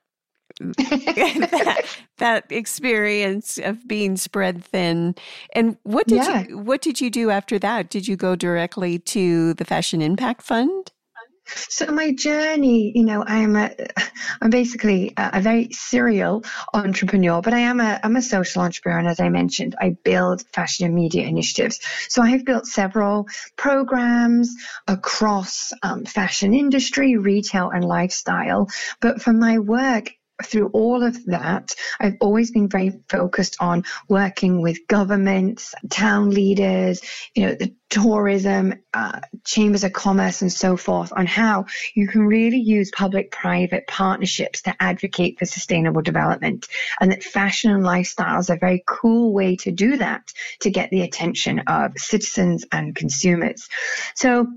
that, 0.61 1.85
that, 2.17 2.51
experience 2.51 3.57
of 3.57 3.87
being 3.87 4.17
spread 4.17 4.63
thin. 4.63 5.15
And 5.55 5.77
what 5.83 6.07
did 6.07 6.17
yeah. 6.17 6.45
you 6.47 6.59
what 6.59 6.81
did 6.81 7.01
you 7.01 7.09
do 7.09 7.29
after 7.31 7.57
that? 7.59 7.89
Did 7.89 8.07
you 8.07 8.15
go 8.15 8.35
directly 8.35 8.99
to 8.99 9.53
the 9.55 9.65
Fashion 9.65 10.01
Impact 10.01 10.41
Fund? 10.41 10.91
So 11.45 11.87
my 11.87 12.13
journey, 12.13 12.91
you 12.95 13.03
know, 13.03 13.23
I'm 13.25 13.55
a, 13.55 13.71
I'm 14.41 14.49
basically 14.49 15.13
a, 15.17 15.31
a, 15.33 15.41
very 15.41 15.69
serial 15.71 16.43
entrepreneur, 16.73 17.41
but 17.41 17.53
I 17.53 17.59
am 17.59 17.79
a, 17.79 17.99
I'm 18.03 18.15
a 18.15 18.21
social 18.21 18.61
entrepreneur. 18.61 18.99
And 18.99 19.07
as 19.07 19.19
I 19.19 19.29
mentioned, 19.29 19.75
I 19.79 19.97
build 20.03 20.43
fashion 20.53 20.85
and 20.85 20.95
media 20.95 21.23
initiatives. 21.27 21.79
So 22.09 22.21
I 22.21 22.29
have 22.29 22.45
built 22.45 22.65
several 22.65 23.27
programs 23.57 24.55
across 24.87 25.73
um, 25.83 26.05
fashion 26.05 26.53
industry, 26.53 27.17
retail 27.17 27.69
and 27.69 27.83
lifestyle. 27.83 28.69
But 29.01 29.21
for 29.21 29.33
my 29.33 29.59
work, 29.59 30.11
through 30.45 30.67
all 30.69 31.03
of 31.03 31.25
that, 31.25 31.73
I've 31.99 32.17
always 32.19 32.51
been 32.51 32.69
very 32.69 32.99
focused 33.09 33.57
on 33.59 33.83
working 34.07 34.61
with 34.61 34.87
governments, 34.87 35.73
town 35.89 36.29
leaders, 36.31 37.01
you 37.35 37.47
know, 37.47 37.55
the 37.55 37.73
tourism, 37.89 38.73
uh, 38.93 39.19
chambers 39.45 39.83
of 39.83 39.93
commerce, 39.93 40.41
and 40.41 40.51
so 40.51 40.75
forth 40.75 41.13
on 41.15 41.27
how 41.27 41.65
you 41.93 42.07
can 42.07 42.21
really 42.21 42.57
use 42.57 42.89
public 42.89 43.31
private 43.31 43.85
partnerships 43.87 44.63
to 44.63 44.73
advocate 44.79 45.37
for 45.37 45.45
sustainable 45.45 46.01
development. 46.01 46.67
And 46.99 47.11
that 47.11 47.23
fashion 47.23 47.71
and 47.71 47.83
lifestyle 47.83 48.39
is 48.39 48.49
a 48.49 48.55
very 48.55 48.83
cool 48.87 49.31
way 49.31 49.57
to 49.57 49.71
do 49.71 49.97
that 49.97 50.33
to 50.61 50.71
get 50.71 50.89
the 50.89 51.01
attention 51.01 51.59
of 51.67 51.91
citizens 51.97 52.65
and 52.71 52.95
consumers. 52.95 53.69
So, 54.15 54.47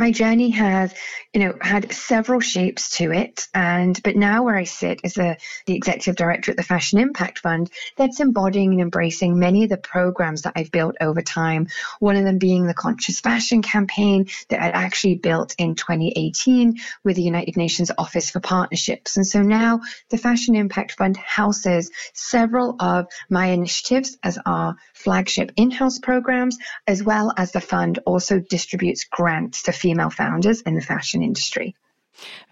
my 0.00 0.10
journey 0.10 0.48
has, 0.48 0.94
you 1.34 1.40
know, 1.40 1.54
had 1.60 1.92
several 1.92 2.40
shapes 2.40 2.96
to 2.96 3.12
it. 3.12 3.46
And, 3.54 4.02
but 4.02 4.16
now 4.16 4.42
where 4.42 4.56
I 4.56 4.64
sit 4.64 5.00
as 5.04 5.18
a, 5.18 5.36
the 5.66 5.74
executive 5.74 6.16
director 6.16 6.50
at 6.50 6.56
the 6.56 6.62
Fashion 6.62 6.98
Impact 6.98 7.38
Fund, 7.40 7.70
that's 7.96 8.18
embodying 8.18 8.72
and 8.72 8.80
embracing 8.80 9.38
many 9.38 9.64
of 9.64 9.70
the 9.70 9.76
programs 9.76 10.42
that 10.42 10.54
I've 10.56 10.72
built 10.72 10.96
over 11.02 11.20
time. 11.20 11.68
One 11.98 12.16
of 12.16 12.24
them 12.24 12.38
being 12.38 12.66
the 12.66 12.74
Conscious 12.74 13.20
Fashion 13.20 13.60
campaign 13.60 14.26
that 14.48 14.62
I 14.62 14.68
actually 14.68 15.16
built 15.16 15.54
in 15.58 15.74
2018 15.74 16.76
with 17.04 17.16
the 17.16 17.22
United 17.22 17.58
Nations 17.58 17.90
Office 17.96 18.30
for 18.30 18.40
Partnerships. 18.40 19.18
And 19.18 19.26
so 19.26 19.42
now 19.42 19.80
the 20.08 20.18
Fashion 20.18 20.56
Impact 20.56 20.92
Fund 20.92 21.18
houses 21.18 21.90
several 22.14 22.76
of 22.80 23.06
my 23.28 23.48
initiatives 23.48 24.16
as 24.22 24.38
our 24.46 24.76
flagship 24.94 25.52
in-house 25.56 25.98
programs, 25.98 26.56
as 26.86 27.02
well 27.02 27.34
as 27.36 27.52
the 27.52 27.60
fund 27.60 27.98
also 28.06 28.40
distributes 28.40 29.04
grants 29.04 29.64
to 29.64 29.72
female 29.90 30.10
founders 30.10 30.60
in 30.62 30.74
the 30.74 30.80
fashion 30.80 31.22
industry. 31.22 31.74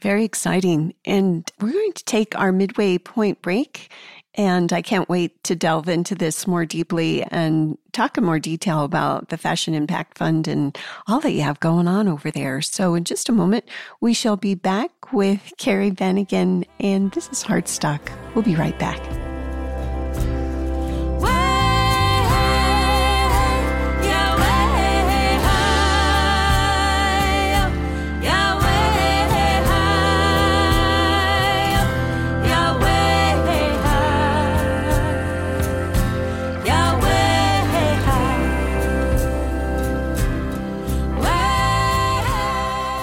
Very 0.03 0.25
exciting. 0.25 0.95
And 1.05 1.51
we're 1.61 1.73
going 1.73 1.93
to 1.93 2.05
take 2.05 2.39
our 2.39 2.53
midway 2.53 2.99
point 2.99 3.41
break. 3.43 3.91
And 4.35 4.73
I 4.73 4.83
can't 4.83 5.09
wait 5.09 5.43
to 5.45 5.57
delve 5.57 5.89
into 5.89 6.15
this 6.15 6.47
more 6.47 6.65
deeply 6.65 7.25
and 7.25 7.77
talk 7.93 8.17
in 8.17 8.25
more 8.25 8.39
detail 8.39 8.85
about 8.85 9.31
the 9.31 9.39
Fashion 9.39 9.75
Impact 9.75 10.17
Fund 10.17 10.47
and 10.47 10.79
all 11.09 11.19
that 11.21 11.33
you 11.33 11.43
have 11.43 11.59
going 11.59 11.89
on 11.89 12.07
over 12.07 12.31
there. 12.31 12.63
So, 12.63 12.95
in 12.95 13.03
just 13.03 13.29
a 13.29 13.33
moment, 13.33 13.65
we 14.01 14.15
shall 14.15 14.37
be 14.37 14.55
back 14.55 15.13
with 15.13 15.53
Kerry 15.59 15.91
Bannigan, 15.91 16.65
and 16.79 17.11
this 17.13 17.29
is 17.31 17.43
Heartstock. 17.43 18.01
We'll 18.37 18.45
be 18.45 18.55
right 18.55 18.79
back. 18.79 19.28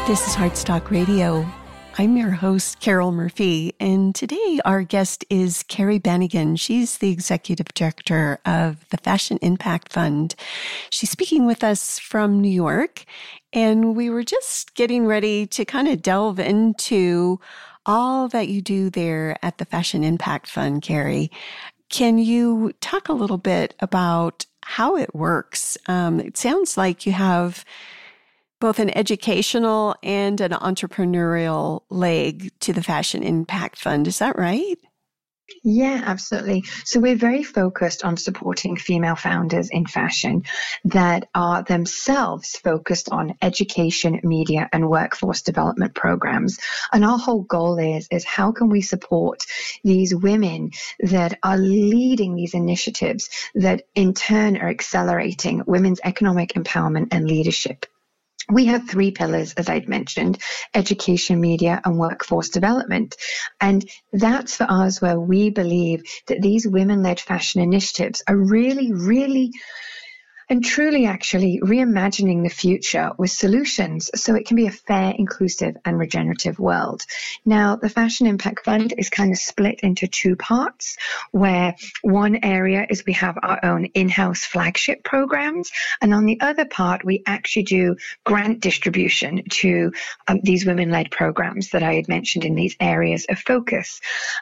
This 0.08 0.28
is 0.28 0.36
Heartstock 0.36 0.92
Radio. 0.92 1.44
I'm 1.98 2.16
your 2.16 2.30
host, 2.30 2.80
Carol 2.80 3.12
Murphy, 3.12 3.74
and 3.80 4.14
today 4.14 4.60
our 4.64 4.84
guest 4.84 5.26
is 5.32 5.64
Kerry 5.64 5.98
Bannigan. 5.98 6.58
She's 6.58 7.00
the 7.00 7.10
executive 7.10 7.74
director 7.74 8.38
of 8.46 8.88
the 8.90 8.98
Fashion 8.98 9.40
Impact 9.42 9.92
Fund. 9.92 10.36
She's 10.92 11.10
speaking 11.10 11.48
with 11.48 11.64
us 11.64 11.98
from 11.98 12.40
New 12.40 12.52
York, 12.52 13.06
and 13.52 13.96
we 13.96 14.12
were 14.12 14.24
just 14.24 14.76
getting 14.76 15.08
ready 15.08 15.48
to 15.48 15.66
kind 15.66 15.88
of 15.88 16.04
delve 16.04 16.40
into 16.40 17.40
all 17.88 18.28
that 18.28 18.48
you 18.48 18.62
do 18.62 18.92
there 18.92 19.38
at 19.42 19.58
the 19.58 19.66
Fashion 19.66 20.04
Impact 20.04 20.48
Fund, 20.48 20.84
Kerry. 20.84 21.32
Can 21.90 22.20
you 22.20 22.74
talk 22.80 23.10
a 23.10 23.14
little 23.14 23.40
bit 23.40 23.74
about 23.80 24.46
how 24.66 24.98
it 24.98 25.16
works? 25.16 25.80
Um, 25.88 26.20
it 26.20 26.38
sounds 26.38 26.78
like 26.78 27.08
you 27.08 27.12
have 27.14 27.66
both 28.66 28.80
an 28.80 28.98
educational 28.98 29.96
and 30.02 30.42
an 30.42 30.50
entrepreneurial 30.50 31.84
leg 31.92 32.52
to 32.60 32.74
the 32.74 32.82
Fashion 32.82 33.22
Impact 33.22 33.78
Fund. 33.78 34.08
Is 34.08 34.18
that 34.18 34.40
right? 34.40 34.80
Yeah, 35.64 36.02
absolutely. 36.04 36.64
So 36.84 37.00
we're 37.00 37.16
very 37.16 37.44
focused 37.44 38.04
on 38.04 38.18
supporting 38.18 38.76
female 38.76 39.16
founders 39.16 39.70
in 39.70 39.86
fashion 39.86 40.46
that 40.86 41.30
are 41.36 41.62
themselves 41.62 42.56
focused 42.56 43.10
on 43.10 43.36
education, 43.40 44.20
media, 44.24 44.68
and 44.74 44.90
workforce 44.90 45.44
development 45.44 45.94
programs. 45.94 46.58
And 46.92 47.06
our 47.06 47.20
whole 47.20 47.44
goal 47.44 47.78
is, 47.78 48.08
is 48.10 48.26
how 48.26 48.52
can 48.52 48.70
we 48.70 48.82
support 48.82 49.46
these 49.84 50.16
women 50.16 50.72
that 51.02 51.38
are 51.44 51.60
leading 51.60 52.34
these 52.34 52.56
initiatives 52.56 53.30
that 53.54 53.84
in 53.94 54.16
turn 54.16 54.58
are 54.58 54.70
accelerating 54.70 55.62
women's 55.68 56.00
economic 56.04 56.54
empowerment 56.54 57.10
and 57.12 57.28
leadership 57.28 57.86
we 58.50 58.66
have 58.66 58.90
three 58.90 59.12
pillars, 59.12 59.54
as 59.54 59.70
I'd 59.70 59.90
mentioned 59.90 60.38
education, 60.74 61.42
media, 61.42 61.82
and 61.84 61.98
workforce 61.98 62.50
development. 62.50 63.16
And 63.60 63.90
that's 64.14 64.56
for 64.56 64.68
us 64.70 65.02
where 65.02 65.20
we 65.20 65.50
believe 65.50 66.04
that 66.28 66.42
these 66.42 66.68
women 66.68 67.04
led 67.04 67.20
fashion 67.20 67.62
initiatives 67.62 68.24
are 68.28 68.38
really, 68.38 68.92
really 68.94 69.52
and 70.50 70.64
truly 70.64 71.06
actually 71.06 71.60
reimagining 71.64 72.44
the 72.44 72.50
future 72.50 73.12
with 73.18 73.32
solutions 73.32 74.10
so 74.16 74.36
it 74.36 74.46
can 74.46 74.56
be 74.56 74.68
a 74.68 74.72
fair, 74.72 75.14
inclusive, 75.18 75.76
and 75.86 75.98
regenerative 75.98 76.60
world. 76.60 77.04
Now, 77.46 77.76
the 77.76 77.90
Fashion 77.90 78.28
Impact 78.28 78.64
Fund 78.66 78.94
is 78.98 79.10
kind 79.10 79.32
of 79.32 79.38
split 79.38 79.80
into 79.82 80.08
two 80.08 80.36
parts, 80.36 80.98
where 81.32 81.76
one 82.02 82.40
area 82.44 82.86
is 82.90 83.04
we 83.06 83.14
have 83.14 83.38
our 83.42 83.64
own 83.64 83.86
in 83.86 84.10
house 84.10 84.44
flagship 84.44 85.04
programs, 85.04 85.72
and 86.02 86.14
on 86.14 86.26
the 86.26 86.40
other 86.42 86.66
part, 86.66 87.04
we 87.04 87.24
actually 87.26 87.64
do 87.64 87.96
grant 88.24 88.60
distribution 88.60 89.44
to 89.50 89.92
um, 90.28 90.40
these 90.44 90.66
women 90.66 90.92
led 90.92 91.12
programs 91.12 91.70
that 91.72 91.84
I 91.84 91.96
had 91.96 92.08
mentioned 92.08 92.46
in 92.46 92.56
these 92.56 92.76
areas 92.80 93.26
of 93.30 93.40
focus. 93.40 94.02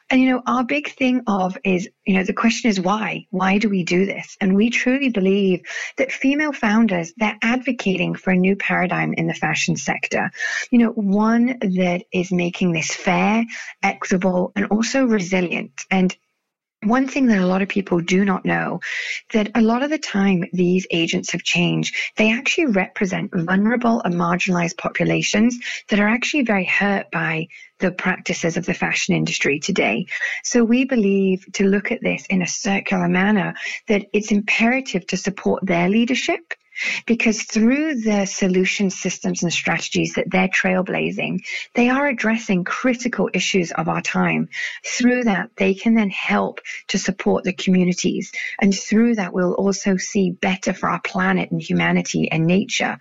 And, 0.10 0.22
you 0.22 0.30
know, 0.30 0.42
our 0.46 0.64
big 0.64 0.90
thing 0.90 1.24
of 1.28 1.58
is, 1.64 1.90
you 2.06 2.16
know, 2.16 2.24
the 2.24 2.34
question 2.34 2.70
is 2.70 2.80
why? 2.80 3.28
Why 3.30 3.58
do 3.58 3.70
we 3.70 3.84
do 3.84 4.06
this? 4.06 4.38
And 4.42 4.56
we 4.56 4.70
truly 4.70 5.10
believe 5.10 5.62
that 5.98 6.12
female 6.12 6.54
founders, 6.54 7.14
they're 7.18 7.38
advocating 7.42 8.16
for 8.16 8.32
a 8.32 8.36
new 8.36 8.56
paradigm 8.56 9.14
in 9.14 9.28
the 9.28 9.34
fashion 9.34 9.76
sector. 9.76 10.32
You 10.72 10.80
know, 10.80 10.90
one 10.92 11.58
that 11.60 12.04
is 12.12 12.32
making 12.32 12.74
this 12.74 12.94
fair, 12.94 13.46
equitable, 13.82 14.52
and 14.56 14.66
also 14.68 15.06
resilient. 15.06 15.86
And 15.92 16.16
one 16.86 17.08
thing 17.08 17.28
that 17.28 17.42
a 17.42 17.46
lot 17.46 17.62
of 17.62 17.70
people 17.70 18.00
do 18.00 18.26
not 18.26 18.46
know 18.46 18.80
that 19.34 19.50
a 19.56 19.62
lot 19.62 19.84
of 19.84 19.90
the 19.90 19.98
time 19.98 20.44
these 20.54 20.86
agents 20.92 21.34
of 21.34 21.44
change 21.44 22.14
they 22.18 22.32
actually 22.32 22.68
represent 22.68 23.32
vulnerable 23.34 24.02
and 24.02 24.16
marginalized 24.16 24.78
populations 24.78 25.58
that 25.90 26.00
are 26.00 26.08
actually 26.08 26.44
very 26.44 26.66
hurt 26.66 27.10
by 27.12 27.48
the 27.80 27.92
practices 27.92 28.56
of 28.56 28.66
the 28.66 28.74
fashion 28.74 29.14
industry 29.14 29.60
today. 29.60 30.06
So 30.44 30.64
we 30.64 30.86
believe 30.86 31.46
to 31.54 31.66
look 31.66 31.92
at 31.92 32.02
this 32.02 32.26
in 32.28 32.42
a 32.42 32.48
circular 32.48 33.10
manner 33.10 33.56
that 33.88 34.06
it's 34.14 34.32
imperative 34.32 35.06
to 35.08 35.18
support 35.18 35.66
their 35.66 35.90
leadership 35.90 36.54
because 37.06 37.44
through 37.44 38.02
the 38.02 38.26
solution 38.26 38.90
systems 38.90 39.44
and 39.44 39.52
strategies 39.52 40.14
that 40.16 40.30
they're 40.30 40.48
trailblazing, 40.48 41.44
they 41.74 41.90
are 41.90 42.08
addressing 42.08 42.64
critical 42.64 43.30
issues 43.34 43.72
of 43.72 43.88
our 43.88 44.02
time. 44.02 44.50
Through 44.86 45.26
that, 45.26 45.52
they 45.58 45.74
can 45.74 45.96
then 45.96 46.10
help 46.10 46.62
to 46.90 46.98
support 46.98 47.44
the 47.44 47.54
communities. 47.54 48.32
And 48.60 48.74
through 48.74 49.16
that, 49.16 49.34
we'll 49.34 49.54
also 49.54 49.98
see 49.98 50.32
better 50.32 50.74
for 50.74 50.90
our 50.90 51.02
planet 51.02 51.52
and 51.52 51.62
humanity 51.62 52.32
and 52.32 52.46
nature. 52.46 52.98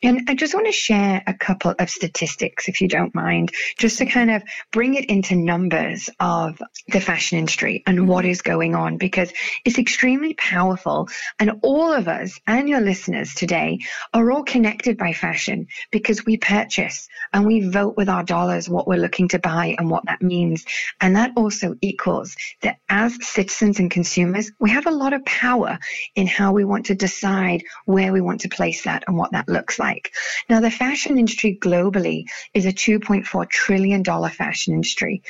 And 0.00 0.28
I 0.28 0.34
just 0.36 0.54
want 0.54 0.66
to 0.66 0.72
share 0.72 1.24
a 1.26 1.34
couple 1.34 1.74
of 1.76 1.90
statistics, 1.90 2.68
if 2.68 2.80
you 2.80 2.86
don't 2.86 3.14
mind, 3.16 3.50
just 3.78 3.98
to 3.98 4.06
kind 4.06 4.30
of 4.30 4.44
bring 4.70 4.94
it 4.94 5.06
into 5.06 5.34
numbers 5.34 6.08
of 6.20 6.62
the 6.86 7.00
fashion 7.00 7.38
industry 7.38 7.82
and 7.84 7.98
mm-hmm. 7.98 8.06
what 8.06 8.24
is 8.24 8.40
going 8.40 8.76
on, 8.76 8.96
because 8.96 9.32
it's 9.64 9.78
extremely 9.78 10.34
powerful. 10.34 11.08
And 11.40 11.58
all 11.62 11.92
of 11.92 12.06
us 12.06 12.38
and 12.46 12.68
your 12.68 12.80
listeners 12.80 13.34
today 13.34 13.80
are 14.14 14.30
all 14.30 14.44
connected 14.44 14.98
by 14.98 15.12
fashion 15.12 15.66
because 15.90 16.24
we 16.24 16.36
purchase 16.36 17.08
and 17.32 17.44
we 17.44 17.68
vote 17.68 17.96
with 17.96 18.08
our 18.08 18.22
dollars 18.22 18.68
what 18.68 18.86
we're 18.86 18.98
looking 19.00 19.26
to 19.28 19.40
buy 19.40 19.74
and 19.78 19.90
what 19.90 20.06
that 20.06 20.22
means. 20.22 20.64
And 21.00 21.16
that 21.16 21.32
also 21.36 21.74
equals 21.80 22.36
that 22.62 22.78
as 22.88 23.18
citizens 23.26 23.80
and 23.80 23.90
consumers, 23.90 24.52
we 24.60 24.70
have 24.70 24.86
a 24.86 24.92
lot 24.92 25.12
of 25.12 25.24
power 25.24 25.80
in 26.14 26.28
how 26.28 26.52
we 26.52 26.64
want 26.64 26.86
to 26.86 26.94
decide 26.94 27.64
where 27.84 28.12
we 28.12 28.20
want 28.20 28.42
to 28.42 28.48
place 28.48 28.84
that 28.84 29.02
and 29.08 29.16
what 29.16 29.32
that 29.32 29.48
looks 29.48 29.80
like 29.80 29.87
like. 29.88 30.12
Now, 30.48 30.60
the 30.60 30.70
fashion 30.70 31.18
industry 31.18 31.58
globally 31.60 32.24
is 32.54 32.66
a 32.66 32.72
$2.4 32.72 33.48
trillion 33.48 34.04
fashion 34.04 34.74
industry, 34.74 35.22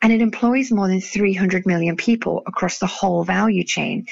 and 0.00 0.12
it 0.12 0.20
employs 0.20 0.70
more 0.70 0.88
than 0.88 1.00
300 1.00 1.66
million 1.66 1.96
people 1.96 2.42
across 2.46 2.78
the 2.78 2.86
whole 2.98 3.24
value 3.24 3.64
chain. 3.64 4.06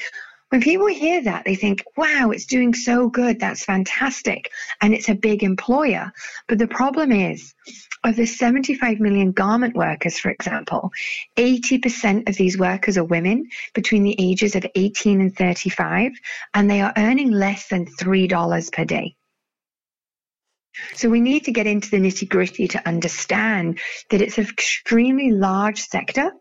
When 0.53 0.61
people 0.61 0.85
hear 0.85 1.19
that, 1.23 1.45
they 1.45 1.55
think, 1.55 1.83
wow, 1.97 2.29
it's 2.29 2.45
doing 2.45 2.75
so 2.75 3.09
good. 3.09 3.39
That's 3.39 3.65
fantastic. 3.65 4.51
And 4.81 4.93
it's 4.93 5.09
a 5.09 5.15
big 5.15 5.41
employer. 5.41 6.11
But 6.47 6.59
the 6.59 6.67
problem 6.67 7.11
is, 7.11 7.55
of 8.03 8.15
the 8.15 8.27
75 8.27 8.99
million 8.99 9.31
garment 9.31 9.75
workers, 9.75 10.19
for 10.19 10.29
example, 10.29 10.91
80% 11.37 12.29
of 12.29 12.35
these 12.35 12.55
workers 12.55 12.99
are 12.99 13.03
women 13.03 13.47
between 13.73 14.03
the 14.03 14.15
ages 14.19 14.55
of 14.55 14.63
18 14.75 15.21
and 15.21 15.35
35, 15.35 16.11
and 16.53 16.69
they 16.69 16.81
are 16.81 16.93
earning 16.97 17.31
less 17.31 17.69
than 17.69 17.87
$3 17.87 18.71
per 18.71 18.85
day. 18.85 19.15
So 20.93 21.09
we 21.09 21.21
need 21.21 21.45
to 21.45 21.51
get 21.51 21.67
into 21.67 21.89
the 21.89 21.97
nitty 21.97 22.27
gritty 22.29 22.67
to 22.69 22.87
understand 22.87 23.79
that 24.09 24.21
it's 24.21 24.37
an 24.37 24.47
extremely 24.47 25.31
large 25.31 25.81
sector 25.81 26.31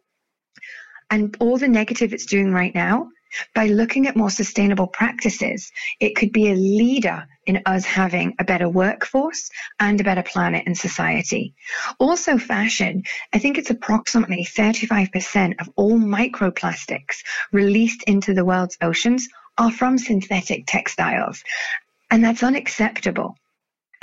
and 1.11 1.37
all 1.41 1.59
the 1.59 1.69
negative 1.69 2.13
it's 2.13 2.27
doing 2.27 2.53
right 2.53 2.75
now. 2.75 3.09
By 3.55 3.67
looking 3.69 4.07
at 4.07 4.17
more 4.17 4.31
sustainable 4.31 4.87
practices, 4.87 5.73
it 6.01 6.17
could 6.17 6.33
be 6.33 6.51
a 6.51 6.55
leader 6.55 7.27
in 7.47 7.63
us 7.65 7.85
having 7.85 8.35
a 8.39 8.45
better 8.45 8.69
workforce 8.69 9.51
and 9.81 10.01
a 10.01 10.05
better 10.05 10.23
planet 10.23 10.65
and 10.67 10.77
society. 10.77 11.55
Also, 11.99 12.37
fashion, 12.37 13.03
I 13.33 13.39
think 13.39 13.57
it's 13.57 13.71
approximately 13.71 14.45
35% 14.45 15.61
of 15.61 15.71
all 15.77 15.99
microplastics 15.99 17.23
released 17.53 18.03
into 18.05 18.35
the 18.35 18.45
world's 18.45 18.77
oceans 18.83 19.29
are 19.57 19.73
from 19.73 19.97
synthetic 19.97 20.65
textiles. 20.67 21.43
And 22.11 22.23
that's 22.23 22.43
unacceptable. 22.43 23.37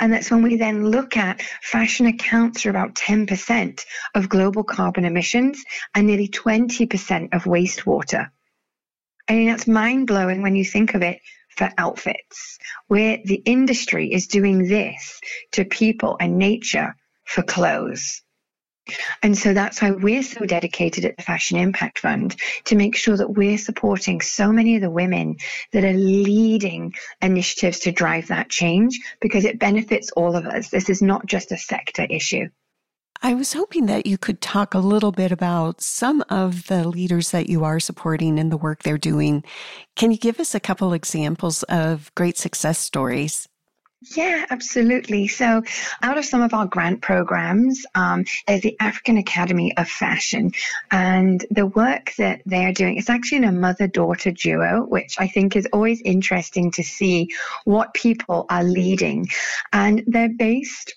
And 0.00 0.12
that's 0.12 0.30
when 0.30 0.42
we 0.42 0.56
then 0.56 0.88
look 0.88 1.18
at 1.18 1.42
fashion 1.62 2.06
accounts 2.06 2.62
for 2.62 2.70
about 2.70 2.94
10% 2.94 3.84
of 4.14 4.30
global 4.30 4.64
carbon 4.64 5.04
emissions 5.04 5.62
and 5.94 6.06
nearly 6.06 6.26
20% 6.26 7.34
of 7.34 7.44
wastewater. 7.44 8.30
I 9.28 9.34
mean, 9.34 9.48
that's 9.48 9.68
mind 9.68 10.06
blowing 10.06 10.40
when 10.40 10.56
you 10.56 10.64
think 10.64 10.94
of 10.94 11.02
it 11.02 11.20
for 11.50 11.70
outfits, 11.76 12.58
where 12.88 13.18
the 13.24 13.42
industry 13.44 14.10
is 14.10 14.26
doing 14.26 14.66
this 14.66 15.20
to 15.52 15.64
people 15.66 16.16
and 16.18 16.38
nature 16.38 16.96
for 17.24 17.42
clothes. 17.42 18.22
And 19.22 19.36
so 19.36 19.54
that's 19.54 19.80
why 19.82 19.90
we're 19.90 20.22
so 20.22 20.44
dedicated 20.44 21.04
at 21.04 21.16
the 21.16 21.22
Fashion 21.22 21.58
Impact 21.58 21.98
Fund 21.98 22.36
to 22.64 22.76
make 22.76 22.96
sure 22.96 23.16
that 23.16 23.34
we're 23.34 23.58
supporting 23.58 24.20
so 24.20 24.52
many 24.52 24.76
of 24.76 24.82
the 24.82 24.90
women 24.90 25.36
that 25.72 25.84
are 25.84 25.92
leading 25.92 26.94
initiatives 27.20 27.80
to 27.80 27.92
drive 27.92 28.28
that 28.28 28.48
change 28.48 29.00
because 29.20 29.44
it 29.44 29.58
benefits 29.58 30.10
all 30.12 30.36
of 30.36 30.46
us. 30.46 30.70
This 30.70 30.88
is 30.88 31.02
not 31.02 31.26
just 31.26 31.52
a 31.52 31.58
sector 31.58 32.06
issue. 32.08 32.48
I 33.22 33.34
was 33.34 33.52
hoping 33.52 33.84
that 33.86 34.06
you 34.06 34.16
could 34.16 34.40
talk 34.40 34.72
a 34.72 34.78
little 34.78 35.12
bit 35.12 35.30
about 35.30 35.82
some 35.82 36.24
of 36.30 36.68
the 36.68 36.88
leaders 36.88 37.32
that 37.32 37.50
you 37.50 37.64
are 37.64 37.78
supporting 37.78 38.38
and 38.38 38.50
the 38.50 38.56
work 38.56 38.82
they're 38.82 38.96
doing. 38.96 39.44
Can 39.94 40.10
you 40.10 40.16
give 40.16 40.40
us 40.40 40.54
a 40.54 40.60
couple 40.60 40.94
examples 40.94 41.62
of 41.64 42.10
great 42.14 42.38
success 42.38 42.78
stories? 42.78 43.46
Yeah, 44.02 44.46
absolutely. 44.48 45.28
So, 45.28 45.62
out 46.02 46.16
of 46.16 46.24
some 46.24 46.40
of 46.40 46.54
our 46.54 46.64
grant 46.64 47.02
programs, 47.02 47.84
um, 47.94 48.24
there's 48.46 48.62
the 48.62 48.74
African 48.80 49.18
Academy 49.18 49.76
of 49.76 49.90
Fashion, 49.90 50.52
and 50.90 51.44
the 51.50 51.66
work 51.66 52.14
that 52.16 52.40
they're 52.46 52.72
doing 52.72 52.96
is 52.96 53.10
actually 53.10 53.44
a 53.44 53.52
mother 53.52 53.86
daughter 53.86 54.30
duo, 54.30 54.86
which 54.86 55.16
I 55.18 55.28
think 55.28 55.54
is 55.54 55.68
always 55.70 56.00
interesting 56.00 56.70
to 56.72 56.82
see 56.82 57.28
what 57.64 57.92
people 57.92 58.46
are 58.48 58.64
leading. 58.64 59.28
And 59.70 60.02
they're 60.06 60.30
based 60.30 60.94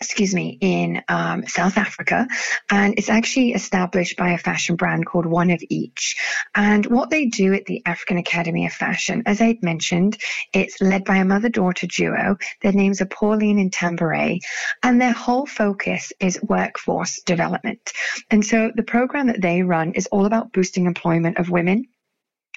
excuse 0.00 0.34
me, 0.34 0.56
in 0.60 1.02
um, 1.08 1.46
South 1.46 1.76
Africa, 1.76 2.26
and 2.70 2.94
it's 2.96 3.10
actually 3.10 3.52
established 3.52 4.16
by 4.16 4.30
a 4.30 4.38
fashion 4.38 4.76
brand 4.76 5.04
called 5.04 5.26
One 5.26 5.50
of 5.50 5.62
Each. 5.68 6.16
And 6.54 6.86
what 6.86 7.10
they 7.10 7.26
do 7.26 7.52
at 7.52 7.66
the 7.66 7.82
African 7.84 8.16
Academy 8.16 8.64
of 8.64 8.72
Fashion, 8.72 9.22
as 9.26 9.42
I'd 9.42 9.62
mentioned, 9.62 10.16
it's 10.54 10.80
led 10.80 11.04
by 11.04 11.16
a 11.16 11.24
mother-daughter 11.24 11.86
duo. 11.86 12.38
Their 12.62 12.72
names 12.72 13.02
are 13.02 13.06
Pauline 13.06 13.58
and 13.58 13.70
Tambere, 13.70 14.38
and 14.82 15.00
their 15.00 15.12
whole 15.12 15.46
focus 15.46 16.12
is 16.18 16.40
workforce 16.42 17.20
development. 17.26 17.92
And 18.30 18.44
so 18.44 18.72
the 18.74 18.82
program 18.82 19.26
that 19.26 19.42
they 19.42 19.62
run 19.62 19.92
is 19.92 20.06
all 20.06 20.24
about 20.24 20.52
boosting 20.52 20.86
employment 20.86 21.36
of 21.36 21.50
women 21.50 21.84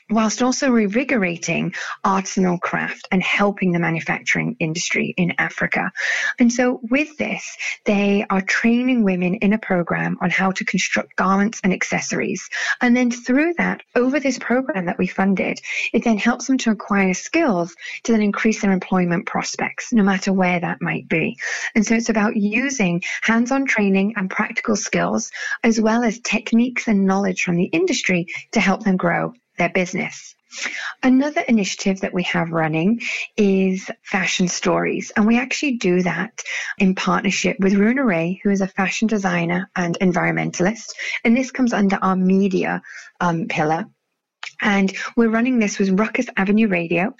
whilst 0.09 0.41
also 0.41 0.69
revigorating 0.69 1.75
artisanal 2.05 2.59
craft 2.59 3.07
and 3.11 3.23
helping 3.23 3.71
the 3.71 3.79
manufacturing 3.79 4.55
industry 4.59 5.13
in 5.17 5.33
Africa. 5.37 5.91
And 6.39 6.51
so 6.51 6.79
with 6.89 7.17
this, 7.17 7.57
they 7.85 8.25
are 8.29 8.41
training 8.41 9.03
women 9.03 9.35
in 9.35 9.53
a 9.53 9.57
program 9.57 10.17
on 10.21 10.29
how 10.29 10.51
to 10.51 10.65
construct 10.65 11.15
garments 11.15 11.61
and 11.63 11.73
accessories. 11.73 12.49
And 12.81 12.95
then 12.95 13.11
through 13.11 13.55
that, 13.57 13.81
over 13.95 14.19
this 14.19 14.39
program 14.39 14.85
that 14.85 14.97
we 14.97 15.07
funded, 15.07 15.59
it 15.93 16.03
then 16.03 16.17
helps 16.17 16.47
them 16.47 16.57
to 16.59 16.71
acquire 16.71 17.13
skills 17.13 17.75
to 18.03 18.11
then 18.11 18.21
increase 18.21 18.61
their 18.61 18.71
employment 18.71 19.25
prospects, 19.25 19.93
no 19.93 20.03
matter 20.03 20.33
where 20.33 20.59
that 20.59 20.81
might 20.81 21.07
be. 21.07 21.37
And 21.75 21.85
so 21.85 21.95
it's 21.95 22.09
about 22.09 22.35
using 22.35 23.01
hands-on 23.21 23.65
training 23.65 24.13
and 24.17 24.29
practical 24.29 24.75
skills, 24.75 25.31
as 25.63 25.79
well 25.79 26.03
as 26.03 26.19
techniques 26.19 26.87
and 26.87 27.05
knowledge 27.05 27.43
from 27.43 27.55
the 27.55 27.65
industry 27.65 28.27
to 28.51 28.59
help 28.59 28.83
them 28.83 28.97
grow 28.97 29.33
their 29.57 29.69
business. 29.69 30.35
Another 31.01 31.41
initiative 31.41 32.01
that 32.01 32.13
we 32.13 32.23
have 32.23 32.51
running 32.51 33.01
is 33.35 33.89
Fashion 34.03 34.47
Stories, 34.47 35.11
and 35.15 35.25
we 35.25 35.39
actually 35.39 35.77
do 35.77 36.03
that 36.03 36.43
in 36.77 36.95
partnership 36.95 37.57
with 37.59 37.73
Runa 37.73 38.03
Ray, 38.03 38.39
who 38.43 38.51
is 38.51 38.61
a 38.61 38.67
fashion 38.67 39.07
designer 39.07 39.69
and 39.75 39.97
environmentalist. 39.99 40.93
And 41.23 41.35
this 41.35 41.51
comes 41.51 41.73
under 41.73 41.97
our 42.01 42.15
media 42.15 42.81
um, 43.19 43.47
pillar. 43.47 43.85
And 44.61 44.93
we're 45.15 45.29
running 45.29 45.59
this 45.59 45.79
with 45.79 45.99
Ruckus 45.99 46.27
Avenue 46.37 46.67
Radio. 46.67 47.15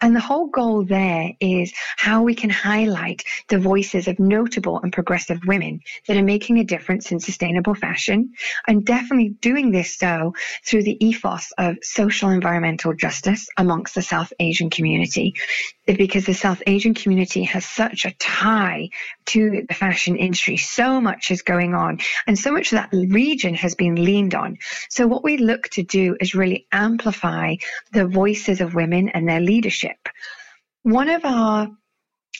And 0.00 0.14
the 0.14 0.20
whole 0.20 0.46
goal 0.46 0.84
there 0.84 1.32
is 1.40 1.72
how 1.96 2.22
we 2.22 2.34
can 2.34 2.50
highlight 2.50 3.24
the 3.48 3.58
voices 3.58 4.08
of 4.08 4.18
notable 4.18 4.80
and 4.80 4.92
progressive 4.92 5.40
women 5.46 5.80
that 6.06 6.16
are 6.16 6.22
making 6.22 6.58
a 6.58 6.64
difference 6.64 7.12
in 7.12 7.20
sustainable 7.20 7.74
fashion 7.74 8.32
and 8.66 8.84
definitely 8.84 9.30
doing 9.40 9.70
this 9.70 9.96
so 9.96 10.34
through 10.64 10.82
the 10.82 11.04
ethos 11.04 11.52
of 11.58 11.76
social 11.82 12.30
environmental 12.30 12.94
justice 12.94 13.48
amongst 13.56 13.94
the 13.94 14.02
South 14.02 14.32
Asian 14.38 14.70
community. 14.70 15.34
Because 15.86 16.24
the 16.24 16.34
South 16.34 16.62
Asian 16.66 16.94
community 16.94 17.42
has 17.44 17.64
such 17.64 18.04
a 18.04 18.12
tie 18.12 18.90
to 19.26 19.64
the 19.68 19.74
fashion 19.74 20.16
industry. 20.16 20.56
So 20.56 21.00
much 21.00 21.30
is 21.30 21.42
going 21.42 21.74
on 21.74 21.98
and 22.26 22.38
so 22.38 22.52
much 22.52 22.72
of 22.72 22.78
that 22.78 22.90
region 22.92 23.54
has 23.54 23.74
been 23.74 23.96
leaned 23.96 24.34
on. 24.34 24.58
So 24.88 25.06
what 25.06 25.24
we 25.24 25.36
look 25.36 25.68
to 25.70 25.82
do 25.82 26.16
is 26.20 26.34
really 26.34 26.66
amplify 26.80 27.56
the 27.92 28.06
voices 28.06 28.60
of 28.60 28.74
women 28.74 29.10
and 29.10 29.28
their 29.28 29.40
leadership. 29.40 29.98
One 30.82 31.10
of 31.10 31.24
our 31.24 31.68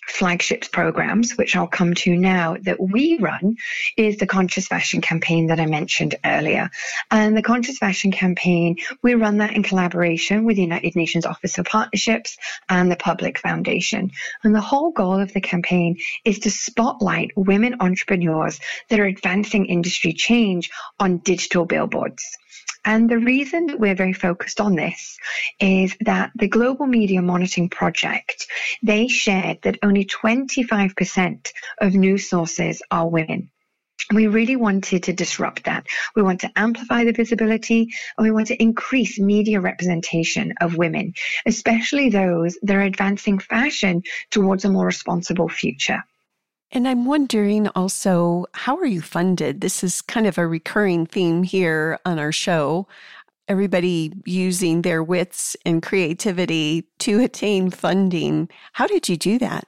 flagships 0.07 0.69
programs, 0.69 1.37
which 1.37 1.55
I'll 1.55 1.67
come 1.67 1.95
to 1.95 2.17
now, 2.17 2.57
that 2.63 2.81
we 2.81 3.19
run 3.19 3.57
is 3.97 4.17
the 4.17 4.27
Conscious 4.27 4.67
Fashion 4.67 5.01
campaign 5.01 5.47
that 5.47 5.61
I 5.61 5.67
mentioned 5.67 6.17
earlier. 6.25 6.71
And 7.11 7.37
the 7.37 7.43
Conscious 7.43 7.79
Fashion 7.79 8.11
campaign, 8.11 8.77
we 9.03 9.15
run 9.15 9.39
that 9.39 9.55
in 9.55 9.63
collaboration 9.63 10.45
with 10.45 10.57
the 10.57 10.63
United 10.63 10.97
Nations 10.97 11.27
Office 11.27 11.59
of 11.59 11.67
Partnerships 11.67 12.37
and 12.69 12.91
the 12.91 12.97
Public 12.97 13.39
Foundation. 13.39 14.11
And 14.43 14.55
the 14.55 14.61
whole 14.61 14.91
goal 14.91 15.21
of 15.21 15.33
the 15.33 15.41
campaign 15.41 15.99
is 16.25 16.41
to 16.41 16.51
spotlight 16.51 17.31
women 17.37 17.77
entrepreneurs 17.81 18.59
that 18.89 19.01
are 19.01 19.05
advancing 19.05 19.67
industry 19.67 20.13
change 20.13 20.71
on 20.99 21.19
digital 21.19 21.65
billboards. 21.65 22.37
And 22.85 23.11
the 23.11 23.19
reason 23.19 23.67
that 23.67 23.79
we're 23.79 23.95
very 23.95 24.15
focused 24.15 24.61
on 24.61 24.75
this 24.75 25.19
is 25.61 25.95
that 26.01 26.31
the 26.35 26.49
Global 26.49 26.87
Media 26.87 27.21
Monitoring 27.21 27.69
Project, 27.69 28.47
they 28.83 29.07
shared 29.07 29.63
that 29.63 29.79
only 29.83 30.07
25% 30.07 31.53
of 31.81 31.95
news 31.95 32.29
sources 32.31 32.83
are 32.91 33.09
women. 33.09 33.51
We 34.13 34.27
really 34.27 34.57
wanted 34.57 35.05
to 35.05 35.13
disrupt 35.13 35.65
that. 35.65 35.87
We 36.17 36.23
want 36.23 36.41
to 36.41 36.51
amplify 36.57 37.05
the 37.05 37.13
visibility 37.13 37.91
and 38.17 38.25
we 38.25 38.31
want 38.31 38.49
to 38.49 38.61
increase 38.61 39.21
media 39.21 39.61
representation 39.61 40.55
of 40.61 40.77
women, 40.77 41.13
especially 41.47 42.09
those 42.09 42.59
that 42.63 42.75
are 42.75 42.81
advancing 42.81 43.39
fashion 43.39 44.03
towards 44.31 44.65
a 44.65 44.71
more 44.71 44.87
responsible 44.87 45.49
future. 45.49 46.03
And 46.73 46.87
I'm 46.87 47.05
wondering 47.05 47.67
also, 47.69 48.47
how 48.53 48.77
are 48.77 48.87
you 48.87 49.03
funded? 49.03 49.61
This 49.61 49.83
is 49.83 50.03
kind 50.03 50.27
of 50.27 50.39
a 50.39 50.47
recurring 50.47 51.05
theme 51.05 51.43
here 51.43 51.99
on 52.07 52.19
our 52.21 52.31
show. 52.31 52.87
Everybody 53.49 54.13
using 54.25 54.83
their 54.83 55.03
wits 55.03 55.57
and 55.67 55.83
creativity 55.83 56.87
to 57.01 57.21
attain 57.21 57.71
funding. 57.71 58.49
How 58.73 58.87
did 58.87 59.09
you 59.09 59.17
do 59.17 59.39
that? 59.41 59.67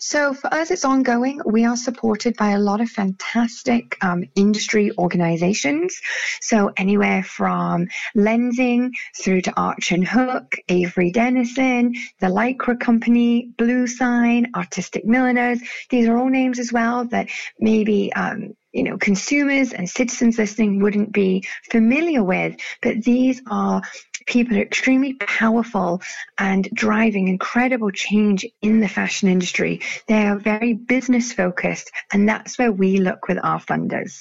So 0.00 0.34
for 0.34 0.52
us, 0.52 0.70
it's 0.70 0.84
ongoing. 0.84 1.40
We 1.44 1.64
are 1.64 1.76
supported 1.76 2.36
by 2.36 2.50
a 2.50 2.58
lot 2.58 2.80
of 2.80 2.88
fantastic 2.88 3.96
um, 4.02 4.24
industry 4.34 4.90
organizations. 4.98 6.00
So 6.40 6.72
anywhere 6.76 7.22
from 7.22 7.88
Lenzing 8.16 8.90
through 9.16 9.42
to 9.42 9.52
Arch 9.56 9.92
and 9.92 10.06
Hook, 10.06 10.56
Avery 10.68 11.10
Dennison, 11.10 11.94
the 12.20 12.26
Lycra 12.26 12.78
Company, 12.78 13.50
Blue 13.56 13.86
Sign, 13.86 14.52
Artistic 14.54 15.04
Milliners. 15.04 15.60
These 15.90 16.08
are 16.08 16.16
all 16.16 16.28
names 16.28 16.58
as 16.58 16.72
well 16.72 17.04
that 17.06 17.28
maybe 17.58 18.12
um, 18.12 18.54
you 18.74 18.82
know, 18.82 18.98
consumers 18.98 19.72
and 19.72 19.88
citizens 19.88 20.36
listening 20.36 20.80
wouldn't 20.80 21.12
be 21.12 21.46
familiar 21.70 22.24
with, 22.24 22.56
but 22.82 23.02
these 23.02 23.40
are 23.48 23.80
people 24.26 24.56
are 24.56 24.62
extremely 24.62 25.14
powerful 25.14 26.02
and 26.38 26.68
driving 26.72 27.28
incredible 27.28 27.90
change 27.90 28.46
in 28.62 28.80
the 28.80 28.88
fashion 28.88 29.28
industry. 29.28 29.80
They 30.08 30.26
are 30.26 30.38
very 30.38 30.74
business 30.74 31.32
focused, 31.32 31.90
and 32.12 32.28
that's 32.28 32.58
where 32.58 32.72
we 32.72 32.98
look 32.98 33.28
with 33.28 33.38
our 33.42 33.60
funders. 33.60 34.20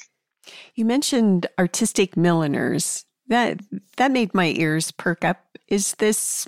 You 0.75 0.85
mentioned 0.85 1.47
artistic 1.57 2.17
milliners. 2.17 3.05
That 3.27 3.61
that 3.97 4.11
made 4.11 4.33
my 4.33 4.53
ears 4.57 4.91
perk 4.91 5.23
up. 5.23 5.45
Is 5.69 5.93
this 5.95 6.47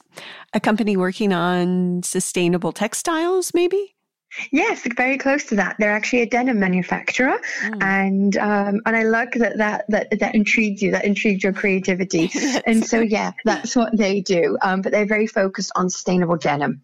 a 0.54 0.60
company 0.60 0.98
working 0.98 1.32
on 1.32 2.04
sustainable 2.04 2.74
textiles 2.74 3.54
maybe? 3.54 3.95
Yes, 4.52 4.88
very 4.96 5.18
close 5.18 5.46
to 5.46 5.56
that. 5.56 5.76
They're 5.80 5.92
actually 5.92 6.22
a 6.22 6.26
denim 6.26 6.60
manufacturer, 6.60 7.40
mm. 7.64 7.84
and 7.84 8.38
um, 8.38 8.82
and 8.86 8.96
I 8.96 9.04
like 9.04 9.34
that 9.36 9.58
that 9.58 9.86
that 9.90 10.20
that 10.20 10.36
intrigued 10.36 10.82
you. 10.82 10.92
That 10.92 11.06
intrigued 11.06 11.44
your 11.44 11.54
creativity, 11.54 12.32
and 12.66 12.86
so 12.86 13.00
yeah, 13.00 13.32
that's 13.46 13.76
what 13.76 13.96
they 13.96 14.22
do. 14.22 14.58
Um, 14.62 14.82
but 14.82 14.92
they're 14.92 15.06
very 15.06 15.28
focused 15.28 15.72
on 15.76 15.90
sustainable 15.90 16.38
denim. 16.38 16.82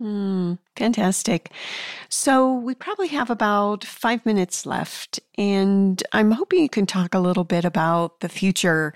Mm, 0.00 0.58
fantastic. 0.76 1.50
So 2.08 2.54
we 2.54 2.74
probably 2.74 3.08
have 3.08 3.28
about 3.28 3.84
five 3.84 4.24
minutes 4.24 4.64
left, 4.64 5.20
and 5.36 6.02
I'm 6.12 6.30
hoping 6.30 6.60
you 6.60 6.70
can 6.70 6.86
talk 6.86 7.14
a 7.14 7.18
little 7.18 7.44
bit 7.44 7.64
about 7.64 8.20
the 8.20 8.28
future 8.28 8.94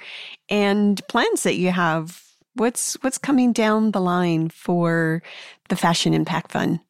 and 0.49 1.07
plans 1.09 1.43
that 1.43 1.57
you 1.57 1.71
have. 1.71 2.23
What's 2.55 2.95
what's 3.03 3.19
coming 3.19 3.53
down 3.53 3.91
the 3.91 4.01
line 4.01 4.49
for 4.49 5.23
the 5.69 5.77
Fashion 5.77 6.15
Impact 6.15 6.53
Fund? 6.53 6.81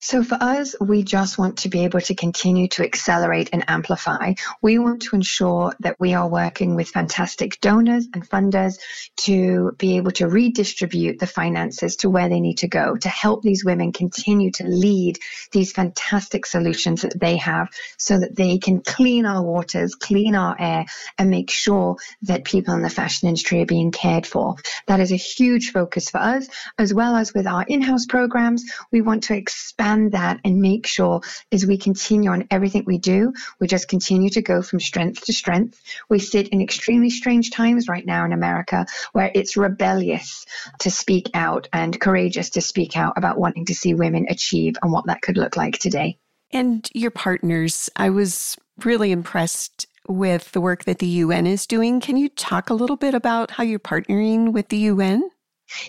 So 0.00 0.22
for 0.22 0.36
us, 0.40 0.76
we 0.80 1.02
just 1.02 1.38
want 1.38 1.58
to 1.58 1.68
be 1.68 1.82
able 1.82 2.00
to 2.02 2.14
continue 2.14 2.68
to 2.68 2.84
accelerate 2.84 3.50
and 3.52 3.64
amplify. 3.66 4.34
We 4.62 4.78
want 4.78 5.02
to 5.02 5.16
ensure 5.16 5.74
that 5.80 5.98
we 5.98 6.14
are 6.14 6.28
working 6.28 6.76
with 6.76 6.88
fantastic 6.88 7.60
donors 7.60 8.06
and 8.14 8.28
funders 8.28 8.78
to 9.18 9.72
be 9.76 9.96
able 9.96 10.12
to 10.12 10.28
redistribute 10.28 11.18
the 11.18 11.26
finances 11.26 11.96
to 11.96 12.10
where 12.10 12.28
they 12.28 12.38
need 12.38 12.58
to 12.58 12.68
go 12.68 12.96
to 12.96 13.08
help 13.08 13.42
these 13.42 13.64
women 13.64 13.92
continue 13.92 14.52
to 14.52 14.64
lead 14.64 15.18
these 15.50 15.72
fantastic 15.72 16.46
solutions 16.46 17.02
that 17.02 17.18
they 17.18 17.36
have 17.36 17.68
so 17.96 18.20
that 18.20 18.36
they 18.36 18.58
can 18.58 18.80
clean 18.80 19.26
our 19.26 19.42
waters, 19.42 19.96
clean 19.96 20.36
our 20.36 20.54
air 20.60 20.84
and 21.18 21.28
make 21.28 21.50
sure 21.50 21.96
that 22.22 22.44
people 22.44 22.72
in 22.74 22.82
the 22.82 22.90
fashion 22.90 23.28
industry 23.28 23.62
are 23.62 23.66
being 23.66 23.90
cared 23.90 24.28
for. 24.28 24.54
That 24.86 25.00
is 25.00 25.10
a 25.10 25.16
huge 25.16 25.72
focus 25.72 26.08
for 26.08 26.18
us 26.18 26.46
as 26.78 26.94
well 26.94 27.16
as 27.16 27.34
with 27.34 27.48
our 27.48 27.64
in-house 27.66 28.06
programs. 28.06 28.64
We 28.92 29.00
want 29.00 29.24
to 29.24 29.34
expand 29.34 29.87
expand 29.88 30.12
that 30.12 30.40
and 30.44 30.60
make 30.60 30.86
sure 30.86 31.20
as 31.50 31.64
we 31.64 31.78
continue 31.78 32.30
on 32.30 32.46
everything 32.50 32.84
we 32.86 32.98
do, 32.98 33.32
we 33.58 33.66
just 33.66 33.88
continue 33.88 34.28
to 34.30 34.42
go 34.42 34.62
from 34.62 34.80
strength 34.80 35.24
to 35.24 35.32
strength. 35.32 35.80
We 36.08 36.18
sit 36.18 36.48
in 36.48 36.60
extremely 36.60 37.10
strange 37.10 37.50
times 37.50 37.88
right 37.88 38.04
now 38.04 38.24
in 38.24 38.32
America 38.32 38.86
where 39.12 39.30
it's 39.34 39.56
rebellious 39.56 40.44
to 40.80 40.90
speak 40.90 41.30
out 41.34 41.68
and 41.72 41.98
courageous 41.98 42.50
to 42.50 42.60
speak 42.60 42.96
out 42.96 43.14
about 43.16 43.38
wanting 43.38 43.66
to 43.66 43.74
see 43.74 43.94
women 43.94 44.26
achieve 44.28 44.76
and 44.82 44.92
what 44.92 45.06
that 45.06 45.22
could 45.22 45.38
look 45.38 45.56
like 45.56 45.78
today. 45.78 46.18
And 46.50 46.88
your 46.94 47.10
partners, 47.10 47.90
I 47.96 48.10
was 48.10 48.56
really 48.84 49.12
impressed 49.12 49.86
with 50.06 50.52
the 50.52 50.60
work 50.60 50.84
that 50.84 50.98
the 50.98 51.22
UN 51.24 51.46
is 51.46 51.66
doing. 51.66 52.00
Can 52.00 52.16
you 52.16 52.28
talk 52.30 52.70
a 52.70 52.74
little 52.74 52.96
bit 52.96 53.14
about 53.14 53.52
how 53.52 53.64
you're 53.64 53.78
partnering 53.78 54.52
with 54.52 54.68
the 54.68 54.78
UN? 54.92 55.30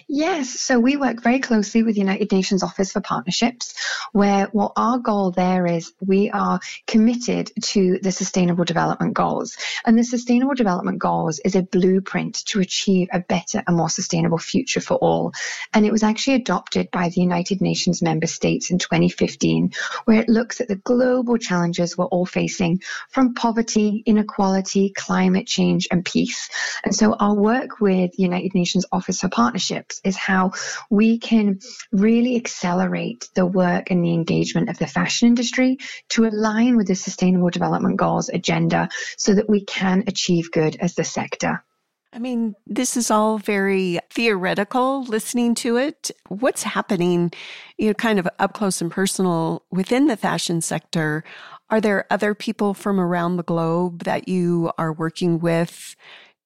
Yes, 0.07 0.49
so 0.49 0.79
we 0.79 0.97
work 0.97 1.23
very 1.23 1.39
closely 1.39 1.83
with 1.83 1.95
the 1.95 2.01
United 2.01 2.31
Nations 2.31 2.63
Office 2.63 2.91
for 2.91 3.01
Partnerships, 3.01 3.73
where 4.11 4.47
what 4.47 4.73
our 4.75 4.97
goal 4.97 5.31
there 5.31 5.65
is 5.65 5.93
we 6.05 6.29
are 6.29 6.59
committed 6.85 7.51
to 7.61 7.99
the 8.01 8.11
Sustainable 8.11 8.65
Development 8.65 9.13
Goals. 9.13 9.57
And 9.85 9.97
the 9.97 10.03
Sustainable 10.03 10.55
Development 10.55 10.99
Goals 10.99 11.39
is 11.39 11.55
a 11.55 11.61
blueprint 11.61 12.45
to 12.47 12.59
achieve 12.59 13.07
a 13.13 13.19
better 13.19 13.63
and 13.65 13.77
more 13.77 13.89
sustainable 13.89 14.37
future 14.37 14.81
for 14.81 14.95
all. 14.95 15.31
And 15.73 15.85
it 15.85 15.91
was 15.91 16.03
actually 16.03 16.35
adopted 16.35 16.91
by 16.91 17.09
the 17.09 17.21
United 17.21 17.61
Nations 17.61 18.01
member 18.01 18.27
states 18.27 18.71
in 18.71 18.79
2015, 18.79 19.71
where 20.05 20.19
it 20.19 20.29
looks 20.29 20.59
at 20.59 20.67
the 20.67 20.75
global 20.75 21.37
challenges 21.37 21.97
we're 21.97 22.05
all 22.05 22.25
facing 22.25 22.81
from 23.09 23.33
poverty, 23.33 24.03
inequality, 24.05 24.89
climate 24.89 25.47
change, 25.47 25.87
and 25.89 26.03
peace. 26.03 26.49
And 26.83 26.93
so 26.93 27.13
our 27.13 27.33
work 27.33 27.79
with 27.79 28.11
the 28.17 28.23
United 28.23 28.53
Nations 28.53 28.85
Office 28.91 29.21
for 29.21 29.29
Partnerships 29.29 29.68
partnerships 29.69 30.01
is 30.03 30.15
how 30.15 30.51
we 30.89 31.17
can 31.17 31.59
really 31.91 32.35
accelerate 32.35 33.29
the 33.35 33.45
work 33.45 33.91
and 33.91 34.03
the 34.03 34.13
engagement 34.13 34.69
of 34.69 34.77
the 34.77 34.87
fashion 34.87 35.27
industry 35.27 35.77
to 36.09 36.25
align 36.25 36.77
with 36.77 36.87
the 36.87 36.95
Sustainable 36.95 37.49
Development 37.49 37.97
Goals 37.97 38.29
agenda 38.29 38.89
so 39.17 39.33
that 39.35 39.49
we 39.49 39.63
can 39.65 40.03
achieve 40.07 40.51
good 40.51 40.75
as 40.79 40.95
the 40.95 41.03
sector. 41.03 41.63
I 42.11 42.17
mean, 42.17 42.55
this 42.65 42.97
is 42.97 43.11
all 43.11 43.37
very 43.37 43.99
theoretical 44.09 45.03
listening 45.03 45.53
to 45.55 45.77
it. 45.77 46.09
What's 46.27 46.63
happening, 46.63 47.31
you 47.77 47.87
know, 47.87 47.93
kind 47.93 48.17
of 48.17 48.27
up 48.39 48.53
close 48.53 48.81
and 48.81 48.91
personal 48.91 49.63
within 49.69 50.07
the 50.07 50.17
fashion 50.17 50.61
sector? 50.61 51.23
Are 51.69 51.79
there 51.79 52.07
other 52.09 52.33
people 52.33 52.73
from 52.73 52.99
around 52.99 53.37
the 53.37 53.43
globe 53.43 54.05
that 54.05 54.27
you 54.27 54.71
are 54.79 54.91
working 54.91 55.37
with 55.37 55.95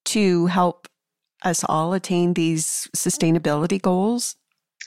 to 0.06 0.48
help 0.48 0.90
us 1.44 1.64
all 1.68 1.94
attain 1.94 2.34
these 2.34 2.88
sustainability 2.96 3.82
goals? 3.82 4.36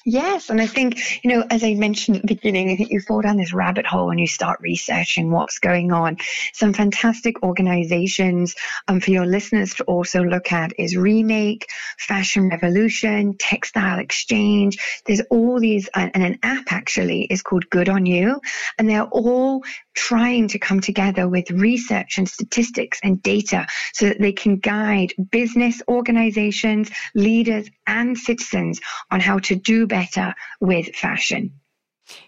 Yes. 0.08 0.50
And 0.50 0.60
I 0.60 0.68
think, 0.68 1.24
you 1.24 1.32
know, 1.32 1.44
as 1.50 1.64
I 1.64 1.74
mentioned 1.74 2.18
at 2.18 2.22
the 2.22 2.36
beginning, 2.36 2.70
I 2.70 2.76
think 2.76 2.92
you 2.92 3.00
fall 3.00 3.22
down 3.22 3.38
this 3.38 3.52
rabbit 3.52 3.86
hole 3.86 4.10
and 4.10 4.20
you 4.20 4.28
start 4.28 4.60
researching 4.60 5.32
what's 5.32 5.58
going 5.58 5.90
on. 5.90 6.18
Some 6.52 6.72
fantastic 6.72 7.42
organizations 7.42 8.54
um, 8.86 9.00
for 9.00 9.10
your 9.10 9.26
listeners 9.26 9.74
to 9.74 9.84
also 9.84 10.22
look 10.22 10.52
at 10.52 10.78
is 10.78 10.96
Remake, 10.96 11.66
Fashion 11.98 12.48
Revolution, 12.50 13.36
Textile 13.36 13.98
Exchange. 13.98 14.78
There's 15.06 15.22
all 15.28 15.58
these, 15.58 15.88
and 15.92 16.12
an 16.14 16.38
app 16.44 16.70
actually 16.70 17.22
is 17.22 17.42
called 17.42 17.68
Good 17.68 17.88
on 17.88 18.06
You. 18.06 18.40
And 18.78 18.88
they're 18.88 19.02
all 19.02 19.64
trying 19.96 20.46
to 20.46 20.60
come 20.60 20.80
together 20.80 21.26
with 21.26 21.50
research 21.50 22.18
and 22.18 22.28
statistics 22.28 23.00
and 23.02 23.20
data 23.22 23.66
so 23.92 24.06
that 24.06 24.20
they 24.20 24.32
can 24.32 24.58
guide 24.58 25.14
business 25.32 25.82
organizations, 25.88 26.90
leaders, 27.16 27.68
and 27.88 28.16
citizens 28.16 28.80
on 29.10 29.20
how 29.20 29.38
to 29.38 29.56
do 29.56 29.86
better 29.96 30.34
with 30.60 30.94
fashion. 30.94 31.52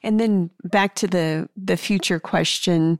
And 0.02 0.18
then 0.18 0.50
back 0.64 0.94
to 0.96 1.07
the 1.07 1.48
the 1.57 1.76
future 1.76 2.18
question, 2.18 2.98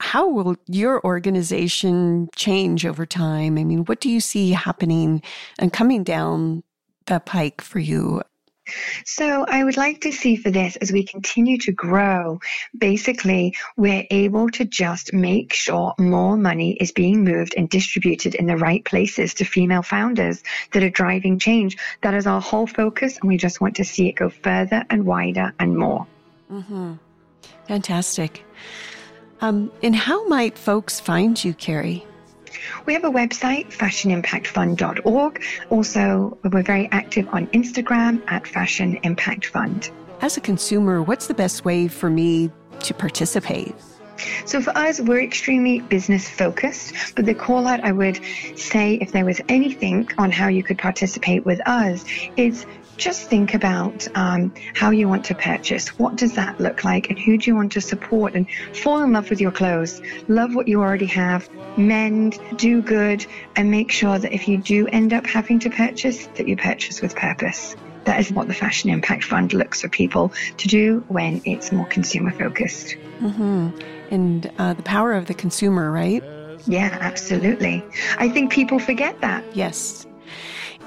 how 0.00 0.28
will 0.28 0.56
your 0.66 1.04
organization 1.04 2.28
change 2.36 2.86
over 2.86 3.04
time? 3.04 3.58
I 3.58 3.64
mean, 3.64 3.84
what 3.84 4.00
do 4.00 4.08
you 4.08 4.20
see 4.20 4.52
happening 4.52 5.22
and 5.58 5.72
coming 5.72 6.04
down 6.04 6.62
the 7.06 7.20
pike 7.20 7.60
for 7.60 7.78
you 7.78 8.22
so 9.04 9.44
I 9.48 9.64
would 9.64 9.76
like 9.76 10.00
to 10.02 10.12
see 10.12 10.36
for 10.36 10.50
this 10.50 10.76
as 10.76 10.92
we 10.92 11.04
continue 11.04 11.58
to 11.58 11.72
grow, 11.72 12.40
basically, 12.76 13.54
we're 13.76 14.06
able 14.10 14.48
to 14.50 14.64
just 14.64 15.12
make 15.12 15.52
sure 15.52 15.94
more 15.98 16.36
money 16.36 16.72
is 16.74 16.92
being 16.92 17.24
moved 17.24 17.54
and 17.56 17.68
distributed 17.68 18.34
in 18.34 18.46
the 18.46 18.56
right 18.56 18.84
places 18.84 19.34
to 19.34 19.44
female 19.44 19.82
founders 19.82 20.42
that 20.72 20.82
are 20.82 20.90
driving 20.90 21.38
change. 21.38 21.76
That 22.02 22.14
is 22.14 22.26
our 22.26 22.40
whole 22.40 22.66
focus, 22.66 23.18
and 23.20 23.28
we 23.28 23.36
just 23.36 23.60
want 23.60 23.76
to 23.76 23.84
see 23.84 24.08
it 24.08 24.16
go 24.16 24.30
further 24.30 24.84
and 24.90 25.04
wider 25.04 25.52
and 25.58 25.76
more. 25.76 26.06
Mm-hmm. 26.50 26.94
Fantastic. 27.66 28.44
Um, 29.40 29.70
and 29.82 29.94
how 29.94 30.26
might 30.26 30.58
folks 30.58 30.98
find 30.98 31.42
you, 31.42 31.54
Kerry? 31.54 32.04
We 32.86 32.94
have 32.94 33.04
a 33.04 33.10
website, 33.10 33.72
fashionimpactfund.org. 33.72 35.42
Also, 35.70 36.38
we're 36.44 36.62
very 36.62 36.88
active 36.92 37.28
on 37.32 37.46
Instagram 37.48 38.22
at 38.28 38.46
Fashion 38.46 38.98
Impact 39.02 39.46
Fund. 39.46 39.90
As 40.20 40.36
a 40.36 40.40
consumer, 40.40 41.02
what's 41.02 41.26
the 41.26 41.34
best 41.34 41.64
way 41.64 41.88
for 41.88 42.10
me 42.10 42.50
to 42.80 42.94
participate? 42.94 43.74
So 44.46 44.60
for 44.60 44.76
us, 44.76 45.00
we're 45.00 45.22
extremely 45.22 45.80
business 45.80 46.28
focused, 46.28 47.14
but 47.14 47.24
the 47.24 47.34
call 47.34 47.66
out 47.66 47.84
I 47.84 47.92
would 47.92 48.20
say 48.56 48.94
if 48.94 49.12
there 49.12 49.24
was 49.24 49.40
anything 49.48 50.08
on 50.18 50.32
how 50.32 50.48
you 50.48 50.62
could 50.62 50.78
participate 50.78 51.44
with 51.44 51.60
us 51.68 52.04
is 52.36 52.66
just 52.98 53.30
think 53.30 53.54
about 53.54 54.06
um, 54.16 54.52
how 54.74 54.90
you 54.90 55.08
want 55.08 55.24
to 55.26 55.34
purchase. 55.34 55.98
What 55.98 56.16
does 56.16 56.34
that 56.34 56.60
look 56.60 56.84
like? 56.84 57.08
And 57.08 57.18
who 57.18 57.38
do 57.38 57.50
you 57.50 57.54
want 57.54 57.72
to 57.72 57.80
support? 57.80 58.34
And 58.34 58.46
fall 58.74 59.02
in 59.02 59.12
love 59.12 59.30
with 59.30 59.40
your 59.40 59.52
clothes. 59.52 60.02
Love 60.26 60.54
what 60.54 60.68
you 60.68 60.80
already 60.80 61.06
have. 61.06 61.48
Mend, 61.78 62.38
do 62.56 62.82
good, 62.82 63.24
and 63.56 63.70
make 63.70 63.90
sure 63.92 64.18
that 64.18 64.32
if 64.32 64.48
you 64.48 64.58
do 64.58 64.88
end 64.88 65.12
up 65.12 65.26
having 65.26 65.60
to 65.60 65.70
purchase, 65.70 66.26
that 66.34 66.48
you 66.48 66.56
purchase 66.56 67.00
with 67.00 67.14
purpose. 67.14 67.76
That 68.04 68.20
is 68.20 68.32
what 68.32 68.48
the 68.48 68.54
Fashion 68.54 68.90
Impact 68.90 69.22
Fund 69.22 69.52
looks 69.52 69.82
for 69.82 69.88
people 69.88 70.32
to 70.56 70.68
do 70.68 71.04
when 71.08 71.40
it's 71.44 71.70
more 71.70 71.86
consumer 71.86 72.32
focused. 72.32 72.96
Mm-hmm. 73.20 73.78
And 74.10 74.50
uh, 74.58 74.74
the 74.74 74.82
power 74.82 75.12
of 75.12 75.26
the 75.26 75.34
consumer, 75.34 75.92
right? 75.92 76.24
Yeah, 76.66 76.96
absolutely. 77.00 77.84
I 78.18 78.28
think 78.28 78.50
people 78.52 78.78
forget 78.78 79.20
that. 79.20 79.44
Yes. 79.54 80.07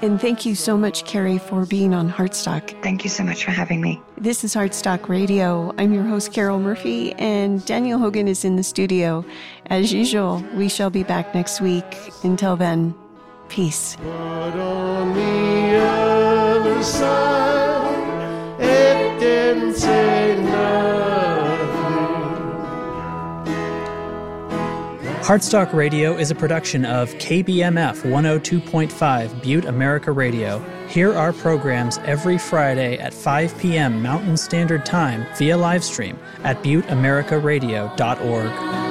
And 0.02 0.20
thank 0.20 0.44
you 0.44 0.56
so 0.56 0.76
much, 0.76 1.04
Kerry, 1.04 1.38
for 1.38 1.64
being 1.64 1.94
on 1.94 2.10
Heartstock. 2.10 2.82
Thank 2.82 3.04
you 3.04 3.10
so 3.10 3.22
much 3.22 3.44
for 3.44 3.52
having 3.52 3.80
me. 3.80 4.02
This 4.18 4.42
is 4.42 4.52
Heartstock 4.52 5.08
Radio. 5.08 5.72
I'm 5.78 5.92
your 5.92 6.02
host, 6.02 6.32
Carol 6.32 6.58
Murphy, 6.58 7.12
and 7.14 7.64
Daniel 7.64 8.00
Hogan 8.00 8.26
is 8.26 8.44
in 8.44 8.56
the 8.56 8.64
studio. 8.64 9.24
As 9.66 9.92
usual, 9.92 10.44
we 10.54 10.68
shall 10.68 10.90
be 10.90 11.04
back 11.04 11.36
next 11.36 11.60
week. 11.60 11.84
Until 12.24 12.56
then, 12.56 12.96
peace. 13.48 13.96
Heartstock 25.32 25.72
Radio 25.72 26.18
is 26.18 26.30
a 26.30 26.34
production 26.34 26.84
of 26.84 27.08
KBMF 27.14 28.02
102.5 28.02 29.42
Butte 29.42 29.64
America 29.64 30.12
Radio. 30.12 30.58
Hear 30.88 31.14
our 31.14 31.32
programs 31.32 31.96
every 32.04 32.36
Friday 32.36 32.98
at 32.98 33.14
5 33.14 33.58
p.m. 33.58 34.02
Mountain 34.02 34.36
Standard 34.36 34.84
Time 34.84 35.24
via 35.38 35.56
livestream 35.56 36.18
at 36.44 36.62
butteamericaradio.org. 36.62 38.81